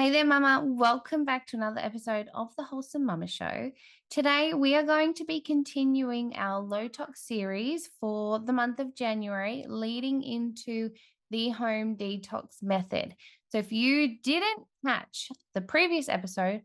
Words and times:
Hey 0.00 0.08
there, 0.08 0.24
Mama. 0.24 0.62
Welcome 0.64 1.26
back 1.26 1.46
to 1.48 1.58
another 1.58 1.80
episode 1.80 2.30
of 2.32 2.56
the 2.56 2.62
Wholesome 2.62 3.04
Mama 3.04 3.26
Show. 3.26 3.70
Today, 4.08 4.54
we 4.54 4.74
are 4.74 4.82
going 4.82 5.12
to 5.12 5.26
be 5.26 5.42
continuing 5.42 6.34
our 6.36 6.58
low 6.58 6.88
tox 6.88 7.20
series 7.20 7.90
for 8.00 8.38
the 8.38 8.54
month 8.54 8.80
of 8.80 8.94
January, 8.94 9.66
leading 9.68 10.22
into 10.22 10.88
the 11.30 11.50
home 11.50 11.96
detox 11.96 12.62
method. 12.62 13.14
So, 13.50 13.58
if 13.58 13.72
you 13.72 14.16
didn't 14.22 14.62
catch 14.86 15.28
the 15.52 15.60
previous 15.60 16.08
episode, 16.08 16.62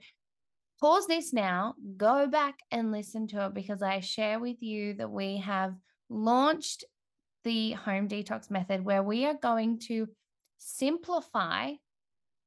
pause 0.80 1.06
this 1.06 1.34
now, 1.34 1.76
go 1.98 2.28
back 2.28 2.60
and 2.72 2.94
listen 2.94 3.28
to 3.28 3.48
it 3.48 3.54
because 3.54 3.82
I 3.82 4.00
share 4.00 4.40
with 4.40 4.62
you 4.62 4.94
that 4.94 5.12
we 5.12 5.40
have 5.40 5.76
launched 6.10 6.86
the 7.44 7.74
home 7.74 8.08
detox 8.08 8.50
method 8.50 8.86
where 8.86 9.04
we 9.04 9.26
are 9.26 9.38
going 9.38 9.80
to 9.90 10.08
simplify 10.58 11.74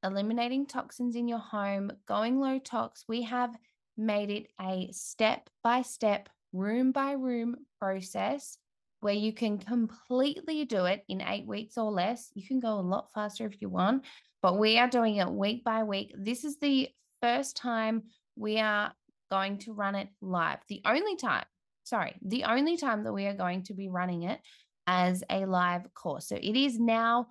eliminating 0.05 0.67
toxins 0.67 1.17
in 1.17 1.29
your 1.29 1.39
home, 1.39 1.93
going 2.07 2.41
low 2.41 2.59
tox, 2.59 3.05
we 3.09 3.23
have 3.23 3.57
made 3.97 4.31
it 4.31 4.47
a 4.61 4.89
step 4.93 5.51
by 5.63 5.83
step, 5.83 6.29
room 6.53 6.93
by 6.93 7.13
room 7.13 7.57
process 7.81 8.59
where 9.01 9.15
you 9.15 9.33
can 9.33 9.59
completely 9.59 10.65
do 10.65 10.87
it 10.87 11.05
in 11.09 11.23
eight 11.23 11.47
weeks 11.47 11.79
or 11.79 11.91
less. 11.91 12.31
You 12.35 12.47
can 12.47 12.61
go 12.61 12.75
a 12.75 12.81
lot 12.81 13.09
faster 13.15 13.47
if 13.47 13.61
you 13.61 13.69
want, 13.69 14.05
but 14.43 14.59
we 14.59 14.79
are 14.79 14.89
doing 14.89 15.17
it 15.17 15.31
week 15.31 15.65
by 15.65 15.83
week. 15.83 16.13
This 16.17 16.45
is 16.45 16.59
the 16.59 16.89
first 17.23 17.57
time 17.57 18.05
we 18.37 18.59
are 18.59 18.93
going 19.31 19.59
to 19.59 19.73
run 19.73 19.95
it 19.95 20.09
live. 20.21 20.59
The 20.69 20.83
only 20.85 21.17
time, 21.17 21.45
sorry, 21.85 22.17
the 22.23 22.45
only 22.45 22.77
time 22.77 23.05
that 23.05 23.13
we 23.13 23.27
are 23.27 23.35
going 23.35 23.65
to 23.65 23.75
be 23.75 23.89
running 23.89 24.25
it 24.25 24.41
as 24.87 25.23
a 25.31 25.45
live 25.45 25.93
course. 25.95 26.29
So 26.29 26.37
it 26.37 26.57
is 26.57 26.79
now 26.79 27.29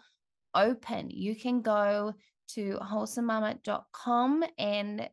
open. 0.54 1.09
You 1.09 1.36
can 1.36 1.62
go 1.62 2.14
to 2.56 2.80
wholesomemama.com 2.82 4.44
and 4.58 5.10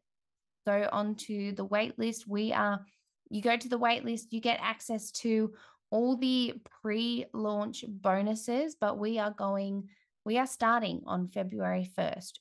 go 0.67 0.89
onto 0.91 1.55
the 1.55 1.67
waitlist. 1.67 2.27
We 2.27 2.53
are, 2.53 2.85
you 3.31 3.43
go 3.43 3.57
to 3.57 3.69
the 3.69 3.79
waitlist, 3.79 4.27
you 4.31 4.41
get 4.41 4.59
access 4.63 5.11
to 5.13 5.53
all 5.91 6.17
the 6.17 6.55
pre 6.83 7.27
launch 7.33 7.85
bonuses, 7.87 8.77
but 8.81 8.99
we 8.99 9.19
are 9.19 9.31
going, 9.31 9.89
we 10.25 10.39
are 10.39 10.47
starting 10.47 11.03
on 11.07 11.29
February 11.29 11.91
1st. 11.97 12.33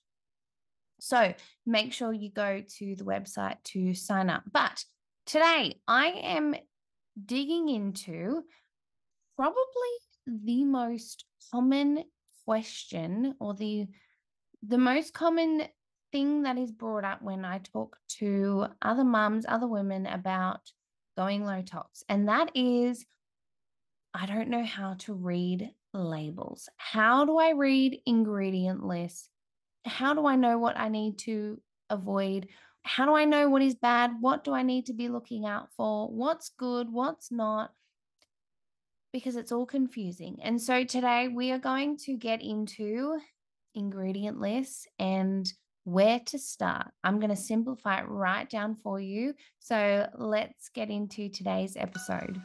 So 0.99 1.33
make 1.65 1.91
sure 1.91 2.13
you 2.13 2.31
go 2.31 2.63
to 2.77 2.95
the 2.95 3.03
website 3.03 3.61
to 3.65 3.93
sign 3.93 4.29
up. 4.29 4.43
But 4.51 4.83
today 5.25 5.81
I 5.87 6.07
am 6.23 6.55
digging 7.25 7.69
into 7.69 8.43
probably 9.35 9.93
the 10.25 10.63
most 10.63 11.25
common 11.51 12.03
question 12.45 13.35
or 13.39 13.53
the 13.53 13.87
the 14.65 14.77
most 14.77 15.13
common 15.13 15.63
thing 16.11 16.43
that 16.43 16.57
is 16.57 16.71
brought 16.71 17.03
up 17.03 17.21
when 17.21 17.43
I 17.43 17.59
talk 17.59 17.97
to 18.19 18.67
other 18.81 19.03
mums, 19.03 19.45
other 19.47 19.67
women 19.67 20.05
about 20.05 20.61
going 21.17 21.45
low 21.45 21.61
tox, 21.61 22.03
and 22.07 22.27
that 22.27 22.51
is 22.55 23.05
I 24.13 24.27
don't 24.27 24.49
know 24.49 24.63
how 24.63 24.93
to 24.99 25.13
read 25.13 25.71
labels. 25.93 26.69
How 26.77 27.25
do 27.25 27.37
I 27.37 27.51
read 27.51 27.99
ingredient 28.05 28.85
lists? 28.85 29.29
How 29.85 30.13
do 30.13 30.27
I 30.27 30.35
know 30.35 30.57
what 30.59 30.77
I 30.77 30.89
need 30.89 31.17
to 31.19 31.59
avoid? 31.89 32.47
How 32.83 33.05
do 33.05 33.15
I 33.15 33.25
know 33.25 33.49
what 33.49 33.61
is 33.61 33.75
bad? 33.75 34.11
What 34.19 34.43
do 34.43 34.53
I 34.53 34.61
need 34.61 34.85
to 34.87 34.93
be 34.93 35.09
looking 35.09 35.45
out 35.45 35.69
for? 35.75 36.07
What's 36.09 36.49
good? 36.49 36.91
What's 36.91 37.31
not? 37.31 37.71
Because 39.11 39.35
it's 39.35 39.51
all 39.51 39.65
confusing. 39.65 40.37
And 40.43 40.61
so 40.61 40.83
today 40.83 41.27
we 41.27 41.51
are 41.51 41.59
going 41.59 41.97
to 42.05 42.15
get 42.15 42.41
into 42.41 43.17
ingredient 43.75 44.39
list 44.39 44.87
and 44.99 45.51
where 45.83 46.19
to 46.27 46.39
start. 46.39 46.87
I'm 47.03 47.19
going 47.19 47.29
to 47.29 47.35
simplify 47.35 47.99
it 47.99 48.07
right 48.07 48.49
down 48.49 48.77
for 48.83 48.99
you. 48.99 49.33
So 49.59 50.07
let's 50.17 50.69
get 50.69 50.89
into 50.89 51.29
today's 51.29 51.75
episode. 51.75 52.41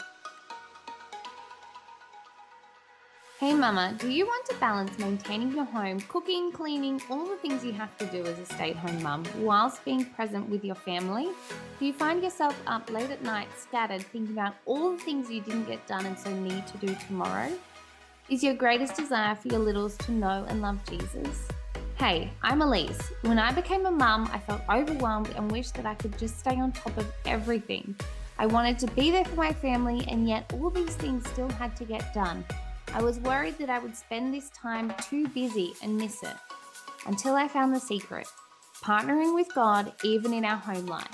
Hey 3.38 3.54
mama, 3.54 3.94
do 4.00 4.10
you 4.10 4.26
want 4.26 4.44
to 4.47 4.56
balance 4.56 4.98
maintaining 4.98 5.53
your 5.53 5.64
home, 5.66 6.00
cooking, 6.08 6.50
cleaning, 6.50 7.00
all 7.08 7.25
the 7.25 7.36
things 7.36 7.64
you 7.64 7.70
have 7.70 7.97
to 7.98 8.06
do 8.06 8.24
as 8.26 8.36
a 8.41 8.44
stay 8.44 8.70
at 8.70 8.76
home 8.76 9.00
mum, 9.00 9.22
whilst 9.36 9.84
being 9.84 10.04
present 10.04 10.48
with 10.48 10.64
your 10.64 10.74
family? 10.74 11.28
Do 11.78 11.86
you 11.86 11.92
find 11.92 12.20
yourself 12.20 12.60
up 12.66 12.91
late 12.91 13.10
at 13.10 13.22
night, 13.22 13.47
scattered, 13.56 14.03
thinking 14.03 14.32
about 14.32 14.56
all 14.66 14.91
the 14.91 14.98
things 14.98 15.30
you 15.30 15.41
didn't 15.41 15.66
get 15.66 15.86
done 15.86 16.04
and 16.04 16.19
so 16.19 16.34
need 16.34 16.66
to 16.66 16.78
do 16.78 16.92
tomorrow? 17.06 17.53
Is 18.31 18.44
your 18.44 18.53
greatest 18.53 18.94
desire 18.94 19.34
for 19.34 19.49
your 19.49 19.61
littles 19.61 19.97
to 19.99 20.12
know 20.12 20.44
and 20.50 20.61
love 20.61 20.78
Jesus? 20.87 21.49
Hey, 21.94 22.31
I'm 22.43 22.61
Elise. 22.61 23.00
When 23.22 23.39
I 23.39 23.53
became 23.53 23.87
a 23.87 23.91
mum, 23.91 24.28
I 24.31 24.39
felt 24.39 24.61
overwhelmed 24.69 25.31
and 25.34 25.50
wished 25.50 25.72
that 25.77 25.87
I 25.87 25.94
could 25.94 26.19
just 26.19 26.39
stay 26.39 26.61
on 26.61 26.72
top 26.72 26.94
of 26.99 27.11
everything. 27.25 27.97
I 28.39 28.44
wanted 28.44 28.78
to 28.81 28.87
be 28.89 29.11
there 29.11 29.25
for 29.25 29.37
my 29.37 29.55
family, 29.55 30.05
and 30.09 30.28
yet 30.28 30.53
all 30.53 30.69
these 30.69 30.94
things 30.97 31.27
still 31.31 31.49
had 31.49 31.75
to 31.77 31.87
get 31.87 32.12
done. 32.12 32.44
I 32.93 33.03
was 33.03 33.19
worried 33.19 33.56
that 33.61 33.71
I 33.71 33.78
would 33.78 33.97
spend 33.97 34.34
this 34.34 34.50
time 34.50 34.93
too 35.09 35.27
busy 35.28 35.72
and 35.83 35.97
miss 35.97 36.22
it. 36.22 36.37
Until 37.06 37.34
I 37.34 37.49
found 37.49 37.75
the 37.75 37.81
secret 37.81 38.27
partnering 38.83 39.34
with 39.34 39.55
God, 39.55 39.95
even 40.05 40.34
in 40.34 40.45
our 40.45 40.59
home 40.59 40.84
life. 40.84 41.06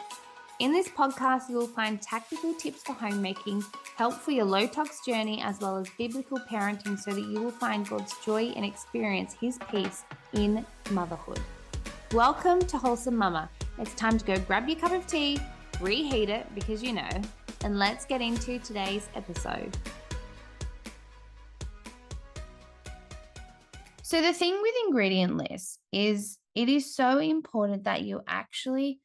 In 0.60 0.70
this 0.70 0.86
podcast, 0.86 1.48
you 1.48 1.56
will 1.56 1.66
find 1.66 2.00
tactical 2.00 2.54
tips 2.54 2.84
for 2.84 2.92
homemaking, 2.92 3.64
help 3.96 4.14
for 4.14 4.30
your 4.30 4.44
low 4.44 4.68
tox 4.68 5.04
journey, 5.04 5.42
as 5.42 5.58
well 5.58 5.78
as 5.78 5.88
biblical 5.98 6.38
parenting 6.38 6.96
so 6.96 7.10
that 7.10 7.24
you 7.24 7.40
will 7.40 7.50
find 7.50 7.88
God's 7.88 8.14
joy 8.24 8.52
and 8.54 8.64
experience 8.64 9.34
His 9.40 9.58
peace 9.68 10.04
in 10.32 10.64
motherhood. 10.92 11.40
Welcome 12.12 12.60
to 12.66 12.78
Wholesome 12.78 13.16
Mama. 13.16 13.50
It's 13.80 13.94
time 13.94 14.16
to 14.16 14.24
go 14.24 14.38
grab 14.38 14.68
your 14.68 14.78
cup 14.78 14.92
of 14.92 15.04
tea, 15.08 15.40
reheat 15.80 16.28
it 16.28 16.46
because 16.54 16.84
you 16.84 16.92
know, 16.92 17.10
and 17.64 17.76
let's 17.76 18.04
get 18.04 18.20
into 18.20 18.60
today's 18.60 19.08
episode. 19.16 19.76
So, 24.02 24.22
the 24.22 24.32
thing 24.32 24.56
with 24.62 24.74
ingredient 24.86 25.36
lists 25.36 25.80
is 25.90 26.38
it 26.54 26.68
is 26.68 26.94
so 26.94 27.18
important 27.18 27.82
that 27.82 28.02
you 28.02 28.20
actually 28.28 29.00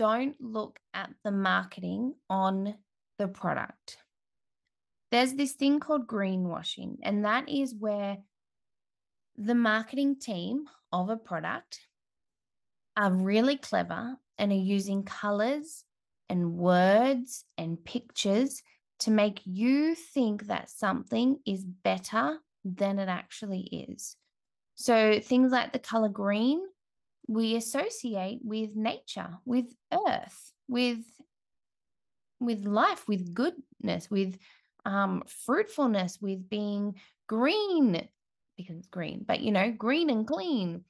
don't 0.00 0.34
look 0.40 0.80
at 0.94 1.10
the 1.24 1.30
marketing 1.30 2.14
on 2.30 2.74
the 3.18 3.28
product. 3.28 3.98
There's 5.10 5.34
this 5.34 5.52
thing 5.52 5.78
called 5.78 6.06
greenwashing, 6.06 6.96
and 7.02 7.26
that 7.26 7.50
is 7.50 7.74
where 7.74 8.16
the 9.36 9.54
marketing 9.54 10.18
team 10.18 10.64
of 10.90 11.10
a 11.10 11.18
product 11.18 11.80
are 12.96 13.12
really 13.12 13.58
clever 13.58 14.16
and 14.38 14.50
are 14.50 14.54
using 14.54 15.02
colors 15.02 15.84
and 16.30 16.54
words 16.54 17.44
and 17.58 17.84
pictures 17.84 18.62
to 19.00 19.10
make 19.10 19.42
you 19.44 19.94
think 19.94 20.46
that 20.46 20.70
something 20.70 21.40
is 21.46 21.62
better 21.62 22.38
than 22.64 22.98
it 22.98 23.10
actually 23.10 23.86
is. 23.90 24.16
So 24.76 25.20
things 25.20 25.52
like 25.52 25.74
the 25.74 25.78
color 25.78 26.08
green 26.08 26.62
we 27.30 27.54
associate 27.54 28.40
with 28.42 28.74
nature, 28.74 29.38
with 29.44 29.66
earth, 29.92 30.52
with 30.66 30.98
with 32.40 32.64
life, 32.64 33.06
with 33.06 33.32
goodness, 33.32 34.10
with 34.10 34.36
um, 34.84 35.22
fruitfulness, 35.46 36.18
with 36.20 36.48
being 36.48 36.96
green 37.28 38.08
because 38.56 38.78
it's 38.78 38.88
green, 38.88 39.24
but 39.26 39.40
you 39.40 39.52
know, 39.52 39.70
green 39.70 40.10
and 40.10 40.26
clean, 40.26 40.84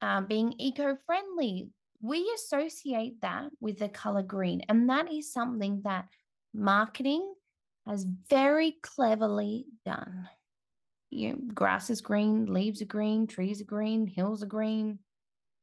um, 0.00 0.26
being 0.26 0.54
eco-friendly. 0.56 1.68
We 2.00 2.32
associate 2.36 3.20
that 3.22 3.46
with 3.60 3.80
the 3.80 3.88
color 3.88 4.22
green, 4.22 4.62
and 4.68 4.88
that 4.88 5.12
is 5.12 5.32
something 5.32 5.82
that 5.82 6.06
marketing 6.54 7.34
has 7.88 8.06
very 8.30 8.76
cleverly 8.82 9.66
done. 9.84 10.28
You 11.10 11.30
know, 11.30 11.38
grass 11.52 11.90
is 11.90 12.00
green, 12.00 12.46
leaves 12.46 12.82
are 12.82 12.86
green, 12.86 13.26
trees 13.26 13.60
are 13.60 13.64
green, 13.64 14.06
hills 14.06 14.44
are 14.44 14.46
green, 14.46 15.00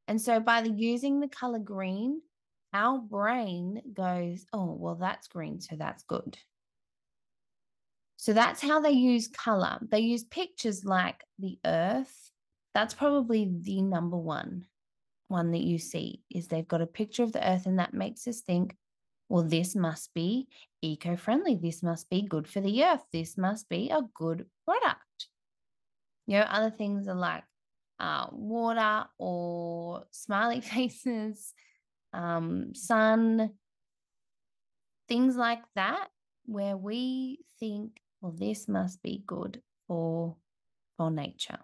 and 0.09 0.19
so 0.19 0.39
by 0.39 0.61
the 0.61 0.71
using 0.71 1.19
the 1.19 1.27
color 1.27 1.59
green, 1.59 2.21
our 2.73 2.97
brain 2.97 3.81
goes, 3.93 4.45
oh, 4.51 4.75
well, 4.77 4.95
that's 4.95 5.27
green, 5.27 5.61
so 5.61 5.75
that's 5.75 6.03
good. 6.03 6.37
So 8.17 8.33
that's 8.33 8.61
how 8.61 8.81
they 8.81 8.91
use 8.91 9.27
color. 9.27 9.77
They 9.81 9.99
use 9.99 10.23
pictures 10.25 10.83
like 10.83 11.23
the 11.37 11.57
earth. 11.63 12.31
That's 12.73 12.93
probably 12.93 13.49
the 13.61 13.81
number 13.81 14.17
one 14.17 14.65
one 15.29 15.51
that 15.51 15.61
you 15.61 15.77
see 15.77 16.23
is 16.31 16.47
they've 16.47 16.67
got 16.67 16.81
a 16.81 16.87
picture 16.87 17.21
of 17.21 17.31
the 17.31 17.47
earth 17.47 17.67
and 17.67 17.77
that 17.77 17.93
makes 17.93 18.27
us 18.27 18.41
think, 18.41 18.75
well, 19.29 19.43
this 19.43 19.75
must 19.75 20.11
be 20.15 20.47
eco-friendly. 20.81 21.59
This 21.61 21.83
must 21.83 22.09
be 22.09 22.23
good 22.23 22.47
for 22.47 22.61
the 22.61 22.83
earth. 22.83 23.03
This 23.13 23.37
must 23.37 23.69
be 23.69 23.91
a 23.91 24.01
good 24.15 24.47
product. 24.65 25.27
You 26.25 26.39
know, 26.39 26.45
other 26.49 26.71
things 26.71 27.07
are 27.07 27.15
like 27.15 27.43
uh, 27.99 28.27
water 28.31 29.05
or 29.17 30.03
smiley 30.11 30.61
faces, 30.61 31.53
um, 32.13 32.73
sun, 32.73 33.51
things 35.07 35.35
like 35.35 35.63
that, 35.75 36.07
where 36.45 36.77
we 36.77 37.39
think, 37.59 37.99
well, 38.21 38.33
this 38.35 38.67
must 38.67 39.01
be 39.03 39.23
good 39.25 39.61
for, 39.87 40.35
for 40.97 41.11
nature. 41.11 41.59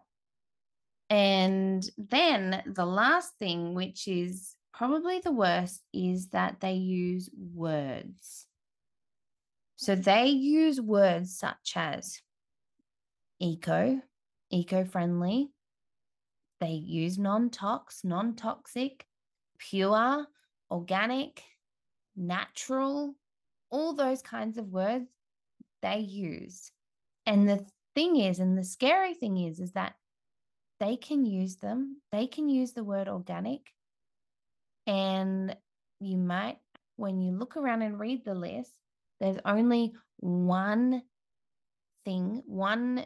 And 1.09 1.87
then 1.97 2.63
the 2.65 2.85
last 2.85 3.33
thing, 3.37 3.75
which 3.75 4.07
is 4.07 4.55
probably 4.73 5.19
the 5.19 5.31
worst, 5.31 5.81
is 5.93 6.29
that 6.29 6.59
they 6.61 6.73
use 6.73 7.29
words. 7.53 8.47
So 9.75 9.95
they 9.95 10.27
use 10.27 10.81
words 10.81 11.37
such 11.37 11.73
as 11.75 12.19
eco, 13.39 14.01
eco 14.49 14.85
friendly. 14.85 15.51
They 16.65 16.71
use 16.71 17.19
non 17.19 17.51
tox, 17.51 18.03
non 18.03 18.33
toxic, 18.33 19.05
pure, 19.59 20.25
organic, 20.71 21.43
natural, 22.15 23.13
all 23.69 23.93
those 23.93 24.23
kinds 24.23 24.57
of 24.57 24.69
words 24.69 25.07
they 25.83 25.99
use. 25.99 26.71
And 27.27 27.47
the 27.47 27.63
thing 27.93 28.15
is, 28.15 28.39
and 28.39 28.57
the 28.57 28.63
scary 28.63 29.13
thing 29.13 29.37
is, 29.37 29.59
is 29.59 29.73
that 29.73 29.93
they 30.79 30.97
can 30.97 31.23
use 31.23 31.57
them. 31.57 32.01
They 32.11 32.25
can 32.25 32.49
use 32.49 32.71
the 32.71 32.83
word 32.83 33.07
organic. 33.07 33.71
And 34.87 35.55
you 35.99 36.17
might, 36.17 36.57
when 36.95 37.21
you 37.21 37.33
look 37.33 37.57
around 37.57 37.83
and 37.83 37.99
read 37.99 38.25
the 38.25 38.33
list, 38.33 38.73
there's 39.19 39.37
only 39.45 39.93
one 40.17 41.03
thing, 42.05 42.41
one 42.47 43.05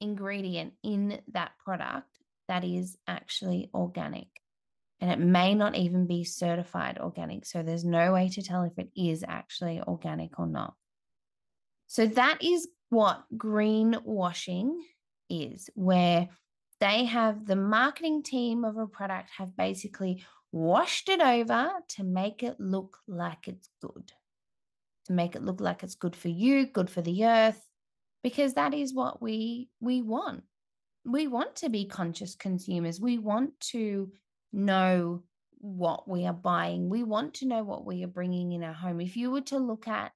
ingredient 0.00 0.74
in 0.84 1.20
that 1.32 1.58
product 1.58 2.17
that 2.48 2.64
is 2.64 2.96
actually 3.06 3.70
organic. 3.72 4.28
And 5.00 5.10
it 5.10 5.20
may 5.20 5.54
not 5.54 5.76
even 5.76 6.06
be 6.06 6.24
certified 6.24 6.98
organic. 6.98 7.46
So 7.46 7.62
there's 7.62 7.84
no 7.84 8.12
way 8.12 8.30
to 8.30 8.42
tell 8.42 8.64
if 8.64 8.78
it 8.78 8.90
is 8.96 9.24
actually 9.26 9.80
organic 9.80 10.38
or 10.40 10.46
not. 10.46 10.74
So 11.86 12.06
that 12.06 12.42
is 12.42 12.68
what 12.90 13.24
greenwashing 13.36 14.72
is, 15.30 15.70
where 15.74 16.28
they 16.80 17.04
have 17.04 17.46
the 17.46 17.56
marketing 17.56 18.22
team 18.22 18.64
of 18.64 18.76
a 18.76 18.86
product 18.86 19.30
have 19.36 19.56
basically 19.56 20.24
washed 20.50 21.08
it 21.08 21.20
over 21.20 21.70
to 21.88 22.04
make 22.04 22.42
it 22.42 22.58
look 22.58 22.98
like 23.06 23.46
it's 23.46 23.68
good, 23.80 24.12
to 25.06 25.12
make 25.12 25.36
it 25.36 25.42
look 25.42 25.60
like 25.60 25.82
it's 25.82 25.94
good 25.94 26.16
for 26.16 26.28
you, 26.28 26.66
good 26.66 26.90
for 26.90 27.02
the 27.02 27.24
earth, 27.24 27.60
because 28.22 28.54
that 28.54 28.74
is 28.74 28.94
what 28.94 29.20
we 29.22 29.68
we 29.80 30.02
want. 30.02 30.42
We 31.08 31.26
want 31.26 31.56
to 31.56 31.68
be 31.68 31.86
conscious 31.86 32.34
consumers. 32.34 33.00
We 33.00 33.18
want 33.18 33.58
to 33.72 34.12
know 34.52 35.22
what 35.58 36.06
we 36.08 36.26
are 36.26 36.32
buying. 36.32 36.88
We 36.88 37.02
want 37.02 37.34
to 37.34 37.46
know 37.46 37.62
what 37.62 37.84
we 37.84 38.04
are 38.04 38.08
bringing 38.08 38.52
in 38.52 38.62
our 38.62 38.72
home. 38.72 39.00
If 39.00 39.16
you 39.16 39.30
were 39.30 39.40
to 39.42 39.58
look 39.58 39.88
at, 39.88 40.12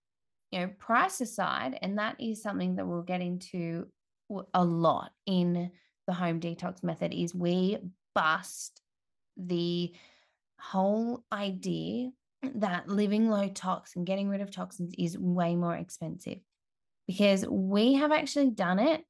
you 0.51 0.61
know, 0.61 0.69
price 0.79 1.21
aside, 1.21 1.79
and 1.83 1.99
that 1.99 2.17
is 2.21 2.43
something 2.43 2.77
that 2.77 2.87
we'll 2.87 3.03
get 3.03 3.23
into 3.23 3.87
a 4.55 4.65
lot 4.65 5.13
in 5.27 5.71
the 6.07 6.13
home 6.13 6.41
detox 6.41 6.83
method, 6.83 7.15
is 7.15 7.35
we 7.35 7.79
bust 8.15 8.83
the 9.37 9.93
whole 10.61 11.25
idea 11.33 12.11
that 12.55 12.89
living 12.89 13.31
low 13.31 13.49
tox 13.49 13.97
and 13.97 14.07
getting 14.07 14.29
rid 14.29 14.41
of 14.41 14.51
toxins 14.51 14.93
is 14.99 15.19
way 15.19 15.55
more 15.57 15.77
expensive 15.77 16.39
because 17.07 17.47
we 17.47 17.95
have 17.95 18.13
actually 18.13 18.51
done 18.51 18.79
it 18.79 19.05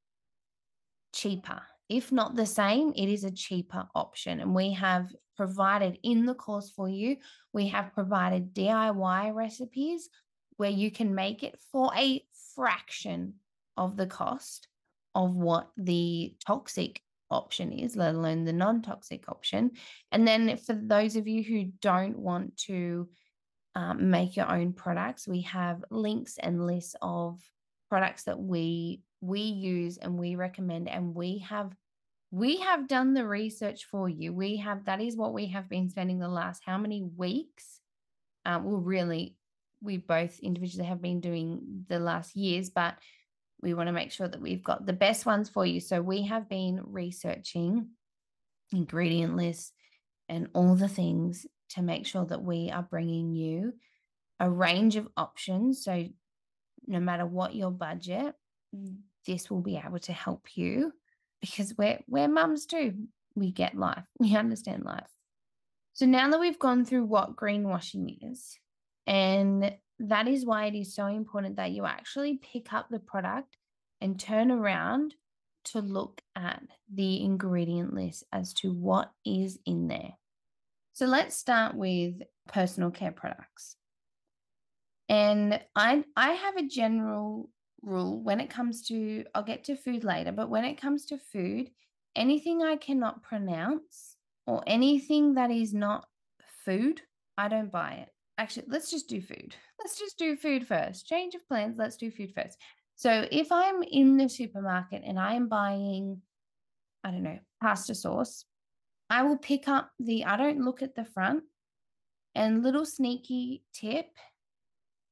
cheaper 1.13 1.61
if 1.89 2.11
not 2.11 2.35
the 2.35 2.45
same, 2.45 2.93
it 2.95 3.09
is 3.09 3.23
a 3.23 3.31
cheaper 3.31 3.87
option. 3.93 4.39
And 4.39 4.55
we 4.55 4.73
have 4.73 5.07
provided 5.35 5.99
in 6.03 6.25
the 6.25 6.35
course 6.35 6.71
for 6.71 6.89
you, 6.89 7.17
we 7.51 7.67
have 7.67 7.93
provided 7.93 8.53
DIY 8.53 9.33
recipes 9.33 10.09
where 10.57 10.69
you 10.69 10.91
can 10.91 11.15
make 11.15 11.43
it 11.43 11.59
for 11.71 11.91
a 11.95 12.23
fraction 12.55 13.35
of 13.77 13.97
the 13.97 14.07
cost 14.07 14.67
of 15.15 15.35
what 15.35 15.69
the 15.77 16.35
toxic 16.45 17.01
option 17.29 17.71
is, 17.71 17.95
let 17.95 18.15
alone 18.15 18.45
the 18.45 18.53
non 18.53 18.81
toxic 18.81 19.27
option. 19.27 19.71
And 20.11 20.27
then 20.27 20.57
for 20.57 20.73
those 20.73 21.15
of 21.15 21.27
you 21.27 21.43
who 21.43 21.71
don't 21.81 22.17
want 22.17 22.57
to 22.67 23.09
um, 23.75 24.11
make 24.11 24.35
your 24.35 24.49
own 24.49 24.73
products, 24.73 25.27
we 25.27 25.41
have 25.41 25.83
links 25.89 26.37
and 26.39 26.65
lists 26.65 26.95
of 27.01 27.39
products 27.89 28.23
that 28.23 28.39
we 28.39 29.01
we 29.23 29.39
use 29.39 29.97
and 29.97 30.19
we 30.19 30.35
recommend 30.35 30.89
and 30.89 31.15
we 31.15 31.37
have 31.39 31.73
we 32.29 32.57
have 32.57 32.87
done 32.87 33.13
the 33.13 33.27
research 33.27 33.85
for 33.85 34.09
you. 34.09 34.33
We 34.33 34.57
have 34.57 34.85
that 34.85 34.99
is 34.99 35.15
what 35.15 35.33
we 35.33 35.45
have 35.47 35.69
been 35.69 35.89
spending 35.89 36.19
the 36.19 36.27
last 36.27 36.63
how 36.65 36.77
many 36.77 37.03
weeks? 37.03 37.79
Um, 38.45 38.65
well 38.65 38.81
really 38.81 39.37
we 39.81 39.97
both 39.97 40.39
individually 40.39 40.87
have 40.87 41.01
been 41.01 41.21
doing 41.21 41.85
the 41.87 41.99
last 41.99 42.35
years 42.35 42.69
but 42.69 42.95
we 43.61 43.73
want 43.73 43.87
to 43.87 43.93
make 43.93 44.11
sure 44.11 44.27
that 44.27 44.41
we've 44.41 44.63
got 44.63 44.85
the 44.85 44.93
best 44.93 45.25
ones 45.25 45.47
for 45.47 45.65
you. 45.65 45.79
So 45.79 46.01
we 46.01 46.23
have 46.23 46.49
been 46.49 46.81
researching 46.85 47.87
ingredient 48.73 49.37
lists 49.37 49.71
and 50.27 50.49
all 50.53 50.75
the 50.75 50.89
things 50.89 51.45
to 51.69 51.81
make 51.81 52.05
sure 52.05 52.25
that 52.25 52.43
we 52.43 52.71
are 52.71 52.83
bringing 52.83 53.31
you 53.31 53.73
a 54.41 54.49
range 54.49 54.97
of 54.97 55.07
options. 55.15 55.81
So 55.85 56.09
no 56.87 56.99
matter 56.99 57.25
what 57.25 57.55
your 57.55 57.71
budget 57.71 58.35
this 59.25 59.49
will 59.49 59.61
be 59.61 59.81
able 59.83 59.99
to 59.99 60.13
help 60.13 60.55
you 60.55 60.91
because 61.41 61.73
we're 61.77 61.99
we're 62.07 62.27
mums 62.27 62.65
too. 62.65 62.93
We 63.35 63.51
get 63.51 63.75
life. 63.75 64.03
We 64.19 64.35
understand 64.35 64.83
life. 64.83 65.07
So 65.93 66.05
now 66.05 66.29
that 66.29 66.39
we've 66.39 66.59
gone 66.59 66.85
through 66.85 67.05
what 67.05 67.35
greenwashing 67.35 68.17
is, 68.21 68.57
and 69.05 69.75
that 69.99 70.27
is 70.27 70.45
why 70.45 70.65
it 70.65 70.75
is 70.75 70.95
so 70.95 71.05
important 71.07 71.57
that 71.57 71.71
you 71.71 71.85
actually 71.85 72.39
pick 72.41 72.73
up 72.73 72.87
the 72.89 72.99
product 72.99 73.57
and 74.01 74.19
turn 74.19 74.51
around 74.51 75.15
to 75.65 75.79
look 75.79 76.21
at 76.35 76.61
the 76.93 77.23
ingredient 77.23 77.93
list 77.93 78.23
as 78.33 78.53
to 78.53 78.73
what 78.73 79.11
is 79.25 79.59
in 79.65 79.87
there. 79.87 80.13
So 80.93 81.05
let's 81.05 81.35
start 81.35 81.75
with 81.75 82.21
personal 82.47 82.91
care 82.91 83.11
products. 83.11 83.75
And 85.09 85.59
I 85.75 86.03
I 86.15 86.31
have 86.31 86.57
a 86.57 86.67
general 86.67 87.49
rule 87.83 88.21
when 88.21 88.39
it 88.39 88.49
comes 88.49 88.87
to, 88.87 89.25
I'll 89.35 89.43
get 89.43 89.65
to 89.65 89.75
food 89.75 90.03
later, 90.03 90.31
but 90.31 90.49
when 90.49 90.65
it 90.65 90.79
comes 90.79 91.05
to 91.07 91.17
food, 91.17 91.69
anything 92.15 92.63
I 92.63 92.75
cannot 92.75 93.23
pronounce 93.23 94.15
or 94.47 94.63
anything 94.67 95.35
that 95.35 95.51
is 95.51 95.73
not 95.73 96.07
food, 96.65 97.01
I 97.37 97.47
don't 97.47 97.71
buy 97.71 97.93
it. 97.93 98.09
Actually, 98.37 98.65
let's 98.69 98.89
just 98.89 99.07
do 99.07 99.21
food. 99.21 99.55
Let's 99.79 99.99
just 99.99 100.17
do 100.17 100.37
food 100.37 100.65
first. 100.65 101.07
Change 101.07 101.35
of 101.35 101.45
plans. 101.45 101.75
Let's 101.77 101.97
do 101.97 102.09
food 102.09 102.31
first. 102.33 102.57
So 102.95 103.27
if 103.31 103.51
I'm 103.51 103.83
in 103.83 104.15
the 104.15 104.29
supermarket 104.29 105.03
and 105.05 105.19
I 105.19 105.33
am 105.33 105.49
buying, 105.49 106.21
I 107.03 107.11
don't 107.11 107.23
know, 107.23 107.39
pasta 107.61 107.93
sauce, 107.93 108.45
I 109.09 109.23
will 109.23 109.37
pick 109.37 109.67
up 109.67 109.91
the, 109.99 110.23
I 110.23 110.37
don't 110.37 110.63
look 110.63 110.81
at 110.81 110.95
the 110.95 111.03
front. 111.03 111.43
And 112.33 112.63
little 112.63 112.85
sneaky 112.85 113.63
tip 113.73 114.07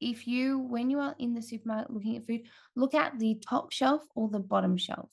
if 0.02 0.28
you, 0.28 0.60
when 0.60 0.90
you 0.90 1.00
are 1.00 1.16
in 1.20 1.34
the 1.34 1.42
supermarket 1.42 1.92
looking 1.92 2.18
at 2.18 2.28
food, 2.28 2.42
look 2.76 2.94
at 2.94 3.20
the 3.20 3.42
top 3.48 3.72
shelf 3.72 4.02
or 4.16 4.28
the 4.30 4.40
bottom 4.40 4.76
shelf 4.78 5.10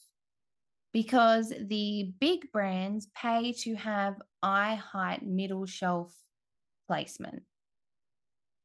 because 0.93 1.53
the 1.61 2.13
big 2.19 2.51
brands 2.51 3.09
pay 3.15 3.53
to 3.53 3.75
have 3.75 4.17
eye 4.43 4.75
height 4.75 5.23
middle 5.23 5.67
shelf 5.67 6.15
placement. 6.87 7.43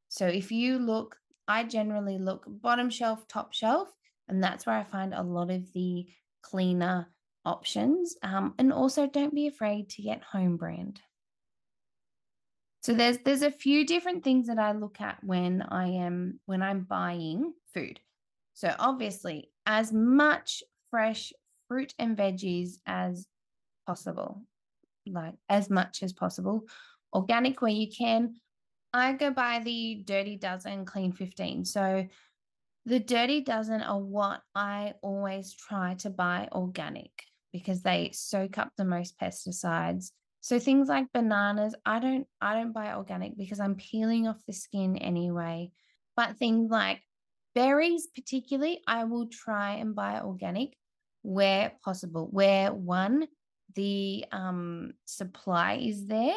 So 0.07 0.27
if 0.27 0.51
you 0.51 0.79
look, 0.79 1.17
I 1.47 1.63
generally 1.65 2.17
look 2.17 2.45
bottom 2.47 2.89
shelf, 2.89 3.27
top 3.27 3.53
shelf, 3.53 3.89
and 4.27 4.41
that's 4.41 4.65
where 4.65 4.77
I 4.77 4.83
find 4.83 5.13
a 5.13 5.21
lot 5.21 5.51
of 5.51 5.71
the 5.73 6.05
cleaner 6.41 7.07
options. 7.45 8.15
Um, 8.23 8.53
and 8.57 8.71
also, 8.71 9.07
don't 9.07 9.35
be 9.35 9.47
afraid 9.47 9.89
to 9.89 10.01
get 10.01 10.23
home 10.23 10.55
brand. 10.55 11.01
So 12.83 12.93
there's 12.93 13.19
there's 13.19 13.43
a 13.43 13.51
few 13.51 13.85
different 13.85 14.23
things 14.25 14.47
that 14.47 14.59
I 14.59 14.73
look 14.73 14.99
at 14.99 15.23
when 15.23 15.61
I 15.61 15.87
am 15.87 16.39
when 16.45 16.61
I'm 16.61 16.81
buying 16.81 17.53
food. 17.73 18.01
So 18.53 18.75
obviously, 18.77 19.49
as 19.65 19.93
much 19.93 20.63
fresh 20.91 21.31
fruit 21.69 21.93
and 21.97 22.17
veggies 22.17 22.73
as 22.85 23.25
possible, 23.87 24.43
like 25.07 25.35
as 25.47 25.69
much 25.69 26.03
as 26.03 26.11
possible, 26.11 26.65
organic 27.13 27.61
where 27.61 27.71
you 27.71 27.87
can. 27.89 28.35
I 28.95 29.13
go 29.13 29.31
by 29.31 29.59
the 29.63 30.03
Dirty 30.05 30.35
Dozen 30.35 30.85
Clean 30.85 31.11
15. 31.11 31.65
So 31.65 32.05
the 32.85 32.99
Dirty 32.99 33.41
Dozen 33.41 33.81
are 33.81 33.99
what 33.99 34.41
I 34.53 34.93
always 35.01 35.53
try 35.53 35.95
to 35.95 36.09
buy 36.09 36.49
organic 36.51 37.11
because 37.51 37.81
they 37.81 38.11
soak 38.13 38.57
up 38.57 38.71
the 38.77 38.85
most 38.85 39.17
pesticides 39.17 40.11
so 40.43 40.59
things 40.59 40.89
like 40.89 41.05
bananas, 41.13 41.73
I 41.85 41.99
don't 41.99 42.27
I 42.41 42.55
don't 42.55 42.73
buy 42.73 42.95
organic 42.95 43.37
because 43.37 43.61
I'm 43.61 43.75
peeling 43.75 44.27
off 44.27 44.45
the 44.45 44.51
skin 44.51 44.97
anyway. 44.97 45.71
But 46.17 46.35
things 46.35 46.69
like 46.69 47.01
berries 47.55 48.07
particularly, 48.13 48.81
I 48.85 49.05
will 49.05 49.27
try 49.27 49.75
and 49.75 49.95
buy 49.95 50.19
organic 50.19 50.73
where 51.21 51.71
possible. 51.81 52.27
Where 52.29 52.73
one 52.73 53.27
the 53.73 54.25
um, 54.33 54.91
supply 55.05 55.75
is 55.75 56.07
there 56.07 56.35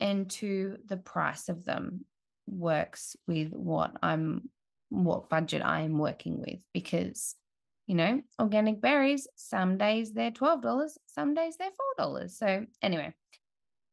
and 0.00 0.28
two 0.28 0.76
the 0.84 0.98
price 0.98 1.48
of 1.48 1.64
them 1.64 2.04
works 2.46 3.16
with 3.26 3.54
what 3.54 3.92
I'm 4.02 4.50
what 4.90 5.30
budget 5.30 5.62
I 5.64 5.80
am 5.80 5.96
working 5.96 6.42
with 6.42 6.58
because 6.74 7.34
you 7.86 7.94
know, 7.94 8.20
organic 8.40 8.80
berries, 8.80 9.28
some 9.36 9.78
days 9.78 10.12
they're 10.12 10.32
$12, 10.32 10.90
some 11.06 11.34
days 11.34 11.56
they're 11.56 11.70
$4. 12.00 12.30
So, 12.32 12.66
anyway, 12.82 13.14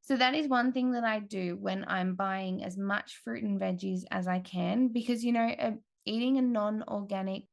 so 0.04 0.18
that 0.18 0.36
is 0.36 0.50
one 0.50 0.74
thing 0.74 0.92
that 0.92 1.06
I 1.06 1.20
do 1.20 1.58
when 1.60 1.86
I'm 1.88 2.16
buying 2.16 2.64
as 2.64 2.78
much 2.78 3.22
fruit 3.24 3.44
and 3.44 3.60
veggies 3.60 4.04
as 4.12 4.28
I 4.28 4.40
can 4.40 4.90
because, 4.90 5.24
you 5.24 5.32
know, 5.32 5.48
uh, 5.48 5.72
eating 6.06 6.38
a 6.38 6.42
non 6.42 6.84
organic 6.90 7.44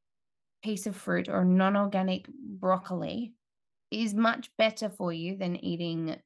piece 0.62 0.86
of 0.86 0.96
fruit 0.96 1.28
or 1.28 1.44
non 1.44 1.76
organic 1.76 2.26
broccoli 2.28 3.34
is 3.92 4.14
much 4.14 4.50
better 4.58 4.90
for 4.90 5.12
you 5.12 5.36
than 5.36 5.64
eating 5.64 6.16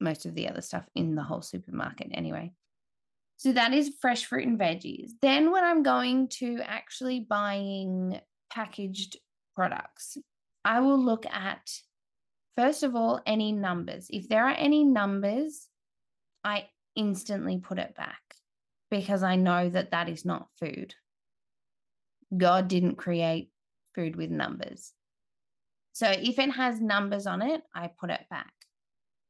most 0.00 0.26
of 0.26 0.34
the 0.34 0.48
other 0.48 0.60
stuff 0.60 0.84
in 0.94 1.14
the 1.14 1.22
whole 1.22 1.42
supermarket 1.42 2.08
anyway. 2.12 2.52
So 3.38 3.52
that 3.52 3.72
is 3.72 3.94
fresh 4.00 4.26
fruit 4.26 4.46
and 4.46 4.58
veggies. 4.58 5.12
Then 5.22 5.50
when 5.50 5.64
I'm 5.64 5.82
going 5.82 6.28
to 6.40 6.60
actually 6.62 7.20
buying 7.20 8.20
packaged 8.50 9.16
products, 9.54 10.18
I 10.62 10.80
will 10.80 11.02
look 11.02 11.24
at, 11.26 11.70
first 12.56 12.82
of 12.82 12.94
all, 12.94 13.20
any 13.26 13.52
numbers. 13.52 14.06
If 14.10 14.28
there 14.28 14.46
are 14.46 14.54
any 14.56 14.84
numbers, 14.84 15.68
I 16.42 16.68
instantly 16.94 17.58
put 17.58 17.78
it 17.78 17.94
back 17.96 18.20
because 18.90 19.22
I 19.22 19.36
know 19.36 19.68
that 19.70 19.90
that 19.90 20.08
is 20.08 20.24
not 20.24 20.48
food. 20.58 20.94
God 22.36 22.68
didn't 22.68 22.96
create 22.96 23.50
food 23.94 24.16
with 24.16 24.30
numbers. 24.30 24.92
So 25.92 26.08
if 26.10 26.38
it 26.38 26.50
has 26.50 26.80
numbers 26.80 27.26
on 27.26 27.42
it, 27.42 27.62
I 27.74 27.88
put 27.88 28.10
it 28.10 28.24
back. 28.28 28.52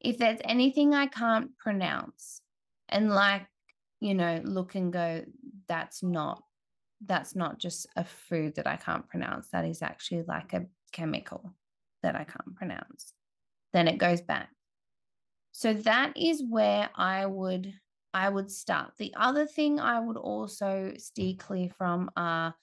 If 0.00 0.18
there's 0.18 0.40
anything 0.44 0.94
I 0.94 1.06
can't 1.06 1.56
pronounce 1.58 2.40
and 2.88 3.10
like, 3.10 3.46
you 4.00 4.14
know, 4.14 4.40
look 4.44 4.74
and 4.74 4.92
go, 4.92 5.24
that's 5.68 6.02
not 6.02 6.42
that's 7.06 7.34
not 7.36 7.58
just 7.58 7.86
a 7.96 8.04
food 8.04 8.54
that 8.54 8.66
I 8.66 8.76
can't 8.76 9.06
pronounce. 9.08 9.48
That 9.48 9.66
is 9.66 9.82
actually 9.82 10.22
like 10.22 10.54
a 10.54 10.66
chemical 10.92 11.54
that 12.04 12.14
I 12.14 12.24
can't 12.24 12.54
pronounce. 12.54 13.12
Then 13.72 13.88
it 13.88 13.98
goes 13.98 14.20
back. 14.20 14.50
So 15.52 15.72
that 15.72 16.16
is 16.16 16.42
where 16.48 16.88
I 16.94 17.26
would 17.26 17.72
I 18.12 18.28
would 18.28 18.50
start. 18.50 18.92
The 18.96 19.12
other 19.16 19.44
thing 19.44 19.80
I 19.80 19.98
would 19.98 20.16
also 20.16 20.92
steer 20.98 21.34
clear 21.36 21.68
from 21.76 22.10
are 22.16 22.54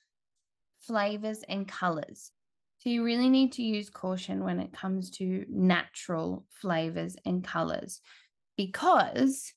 flavors 0.79 1.43
and 1.49 1.67
colors. 1.67 2.31
So 2.77 2.89
you 2.89 3.03
really 3.03 3.29
need 3.29 3.51
to 3.53 3.63
use 3.63 3.89
caution 3.89 4.43
when 4.43 4.59
it 4.59 4.71
comes 4.71 5.11
to 5.17 5.45
natural 5.49 6.45
flavors 6.49 7.17
and 7.25 7.43
colors 7.43 7.99
because 8.57 9.53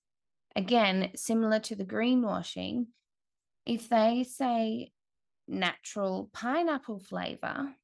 again, 0.57 1.11
similar 1.15 1.59
to 1.61 1.77
the 1.77 1.85
greenwashing, 1.85 2.87
if 3.67 3.89
they 3.89 4.25
say 4.25 4.93
natural 5.49 6.31
pineapple 6.33 7.01
flavor, 7.01 7.75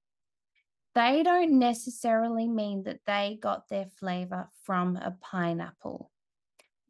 they 0.95 1.23
don't 1.23 1.59
necessarily 1.59 2.49
mean 2.49 2.85
that 2.85 3.01
they 3.07 3.39
got 3.41 3.69
their 3.69 3.87
flavor 3.99 4.49
from 4.65 4.97
a 4.97 5.17
pineapple. 5.21 6.11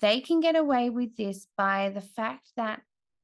They 0.01 0.21
can 0.21 0.41
get 0.41 0.57
away 0.57 0.89
with 0.89 1.17
this 1.17 1.47
by 1.57 1.91
the 1.91 2.01
fact 2.01 2.49
that 2.57 2.81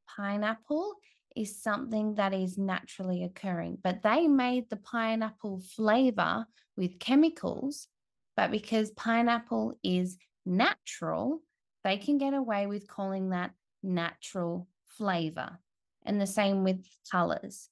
pineapple 0.07 0.95
is 1.35 1.63
something 1.63 2.15
that 2.15 2.35
is 2.35 2.59
naturally 2.59 3.25
occurring, 3.25 3.79
but 3.83 4.03
they 4.03 4.27
made 4.27 4.69
the 4.69 4.77
pineapple 4.77 5.61
flavor 5.61 6.47
with 6.77 6.99
chemicals. 6.99 7.89
But 8.37 8.51
because 8.51 8.91
pineapple 8.91 9.79
is 9.83 10.19
natural, 10.45 11.41
they 11.85 11.97
can 11.97 12.19
get 12.19 12.35
away 12.35 12.67
with 12.67 12.89
calling 12.89 13.31
that 13.31 13.53
natural 13.83 14.69
flavor 14.87 15.59
and 16.05 16.21
the 16.21 16.27
same 16.27 16.65
with 16.65 16.85
colors. 17.11 17.71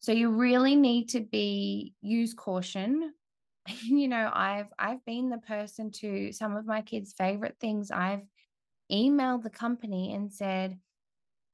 So 0.00 0.12
you 0.12 0.30
really 0.30 0.76
need 0.76 1.10
to 1.10 1.20
be 1.20 1.94
use 2.00 2.34
caution. 2.34 3.12
you 3.82 4.08
know, 4.08 4.30
I've 4.32 4.68
I've 4.78 5.04
been 5.04 5.28
the 5.30 5.38
person 5.38 5.90
to 5.92 6.32
some 6.32 6.56
of 6.56 6.66
my 6.66 6.82
kids' 6.82 7.12
favorite 7.12 7.56
things. 7.60 7.90
I've 7.90 8.22
emailed 8.90 9.42
the 9.42 9.50
company 9.50 10.14
and 10.14 10.32
said, 10.32 10.78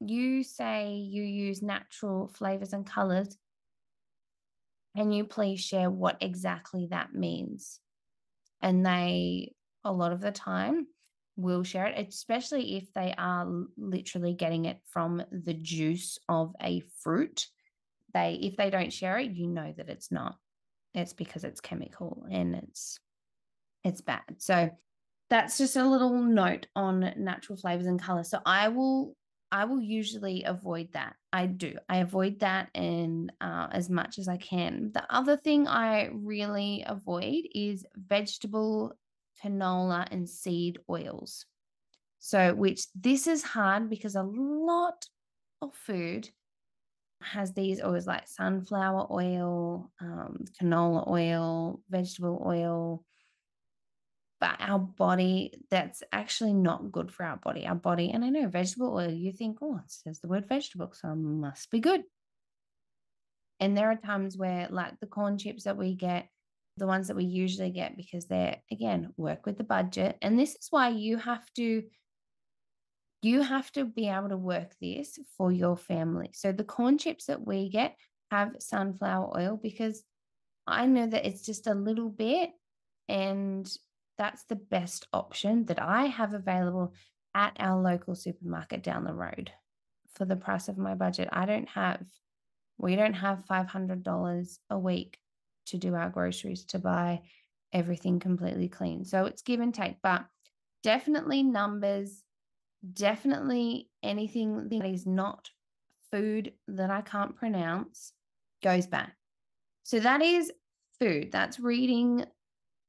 you 0.01 0.43
say 0.43 0.95
you 0.95 1.23
use 1.23 1.63
natural 1.63 2.29
flavors 2.29 2.73
and 2.73 2.87
colors. 2.87 3.37
Can 4.97 5.13
you 5.13 5.25
please 5.25 5.61
share 5.61 5.91
what 5.91 6.19
exactly 6.21 6.87
that 6.91 7.15
means? 7.15 7.81
And 8.63 8.85
they, 8.85 9.55
a 9.85 9.93
lot 9.93 10.13
of 10.13 10.21
the 10.21 10.33
time, 10.33 10.87
will 11.37 11.63
share 11.63 11.87
it, 11.87 12.09
especially 12.09 12.77
if 12.77 12.93
they 12.95 13.15
are 13.19 13.47
literally 13.77 14.33
getting 14.33 14.65
it 14.65 14.81
from 14.85 15.23
the 15.31 15.53
juice 15.53 16.19
of 16.29 16.55
a 16.63 16.81
fruit. 17.03 17.49
They, 18.17 18.39
if 18.41 18.57
they 18.57 18.71
don't 18.71 18.93
share 18.93 19.19
it, 19.19 19.33
you 19.33 19.47
know 19.47 19.75
that 19.77 19.91
it's 19.91 20.11
not. 20.11 20.37
It's 20.95 21.13
because 21.13 21.45
it's 21.45 21.61
chemical 21.61 22.25
and 22.31 22.55
it's 22.55 22.99
it's 23.85 24.01
bad. 24.01 24.23
So 24.39 24.71
that's 25.29 25.59
just 25.59 25.77
a 25.77 25.87
little 25.87 26.23
note 26.23 26.67
on 26.75 27.13
natural 27.19 27.59
flavors 27.59 27.87
and 27.87 28.01
colors. 28.01 28.31
So 28.31 28.41
I 28.47 28.69
will 28.69 29.15
I 29.53 29.67
will 29.67 29.83
usually 29.83 30.45
avoid 30.45 30.89
that. 30.95 31.15
I 31.31 31.45
do. 31.45 31.75
I 31.91 31.99
avoid 31.99 32.41
that 32.41 32.71
and 32.75 33.31
uh, 33.43 33.69
as 33.71 33.91
much 33.91 34.19
as 34.19 34.29
I 34.29 34.39
can. 34.39 34.93
The 34.95 35.05
other 35.11 35.37
thing 35.37 35.69
I 35.69 36.09
really 36.13 36.85
avoid 36.87 37.45
is 37.55 37.85
vegetable 37.95 38.95
canola, 39.45 40.07
and 40.11 40.27
seed 40.27 40.79
oils. 40.89 41.45
So, 42.19 42.55
which 42.55 42.87
this 42.95 43.27
is 43.27 43.43
hard 43.43 43.91
because 43.91 44.17
a 44.17 44.23
lot 44.23 45.05
of 45.61 45.75
food 45.75 46.31
has 47.23 47.53
these 47.53 47.83
oils 47.83 48.07
like 48.07 48.29
sunflower 48.29 49.07
oil, 49.11 49.91
um, 50.01 50.45
canola 50.61 51.09
oil, 51.09 51.81
vegetable 51.89 52.43
oil. 52.47 53.05
But 54.39 54.57
our 54.61 54.79
body, 54.79 55.55
that's 55.71 56.03
actually 56.13 56.53
not 56.53 56.93
good 56.93 57.11
for 57.11 57.25
our 57.25 57.39
body. 57.39 57.67
Our 57.67 57.75
body, 57.75 58.11
and 58.11 58.25
I 58.25 58.29
know 58.29 58.49
vegetable 58.49 58.95
oil, 58.95 59.11
you 59.11 59.33
think, 59.33 59.59
oh, 59.63 59.77
it 59.77 59.91
says 59.91 60.21
the 60.21 60.29
word 60.29 60.47
vegetable, 60.47 60.93
so 60.93 61.11
it 61.11 61.17
must 61.17 61.71
be 61.71 61.81
good. 61.81 62.03
And 63.61 63.77
there 63.77 63.91
are 63.91 63.97
times 63.97 64.37
where, 64.37 64.69
like 64.71 65.01
the 65.01 65.07
corn 65.07 65.39
chips 65.39 65.65
that 65.65 65.79
we 65.79 65.95
get, 65.95 66.29
the 66.77 66.87
ones 66.87 67.09
that 67.09 67.17
we 67.17 67.25
usually 67.25 67.71
get 67.71 67.97
because 67.97 68.27
they're 68.27 68.59
again 68.71 69.13
work 69.17 69.47
with 69.47 69.57
the 69.57 69.65
budget 69.65 70.17
and 70.23 70.39
this 70.39 70.51
is 70.51 70.69
why 70.71 70.89
you 70.89 71.17
have 71.17 71.45
to 71.55 71.83
you 73.27 73.43
have 73.43 73.71
to 73.73 73.85
be 73.85 74.09
able 74.09 74.29
to 74.29 74.37
work 74.37 74.75
this 74.81 75.19
for 75.37 75.51
your 75.53 75.77
family 75.77 76.31
so 76.33 76.53
the 76.53 76.65
corn 76.65 76.99
chips 76.99 77.27
that 77.27 77.47
we 77.47 77.69
get 77.69 77.97
have 78.31 78.57
sunflower 78.59 79.37
oil 79.39 79.59
because 79.63 80.03
i 80.67 80.87
know 80.87 81.07
that 81.07 81.27
it's 81.27 81.43
just 81.43 81.67
a 81.67 81.75
little 81.75 82.11
bit 82.11 82.51
and 83.09 83.71
that's 84.19 84.45
the 84.45 84.57
best 84.57 85.07
option 85.13 85.65
that 85.67 85.81
i 85.81 86.07
have 86.07 86.35
available 86.35 86.93
at 87.35 87.57
our 87.59 87.81
local 87.81 88.15
supermarket 88.15 88.83
down 88.83 89.05
the 89.05 89.13
road 89.13 89.51
for 90.15 90.25
the 90.25 90.37
price 90.37 90.69
of 90.69 90.79
my 90.79 90.95
budget 90.95 91.29
i 91.33 91.47
don't 91.47 91.69
have 91.69 92.01
we 92.79 92.97
don't 92.97 93.15
have 93.15 93.45
$500 93.51 94.59
a 94.71 94.79
week 94.79 95.19
to 95.67 95.79
do 95.79 95.95
our 95.95 96.11
groceries 96.11 96.65
to 96.67 96.79
buy 96.79 97.23
everything 97.73 98.21
completely 98.21 98.69
clean. 98.69 99.05
So 99.05 99.25
it's 99.27 99.43
give 99.43 99.61
and 99.61 99.75
take, 99.75 99.97
but 100.03 100.25
definitely 100.83 101.43
numbers, 101.43 102.23
definitely 102.93 103.91
anything 104.03 104.69
that 104.69 104.85
is 104.85 105.07
not 105.07 105.51
food 106.11 106.53
that 106.69 106.91
I 106.91 107.03
can't 107.03 107.37
pronounce 107.37 108.13
goes 108.63 108.87
back. 108.87 109.17
So 109.83 110.01
that 110.01 110.23
is 110.23 110.53
food. 110.99 111.31
That's 111.33 111.61
reading 111.61 112.25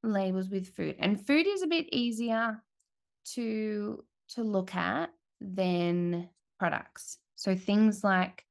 labels 0.04 0.50
with 0.50 0.76
food. 0.76 0.96
And 1.00 1.26
food 1.26 1.48
is 1.48 1.62
a 1.62 1.68
bit 1.68 1.88
easier 1.92 2.62
to 3.34 4.04
to 4.30 4.44
look 4.44 4.76
at 4.76 5.10
than 5.40 6.30
products. 6.60 7.18
So 7.36 7.56
things 7.56 8.04
like 8.04 8.44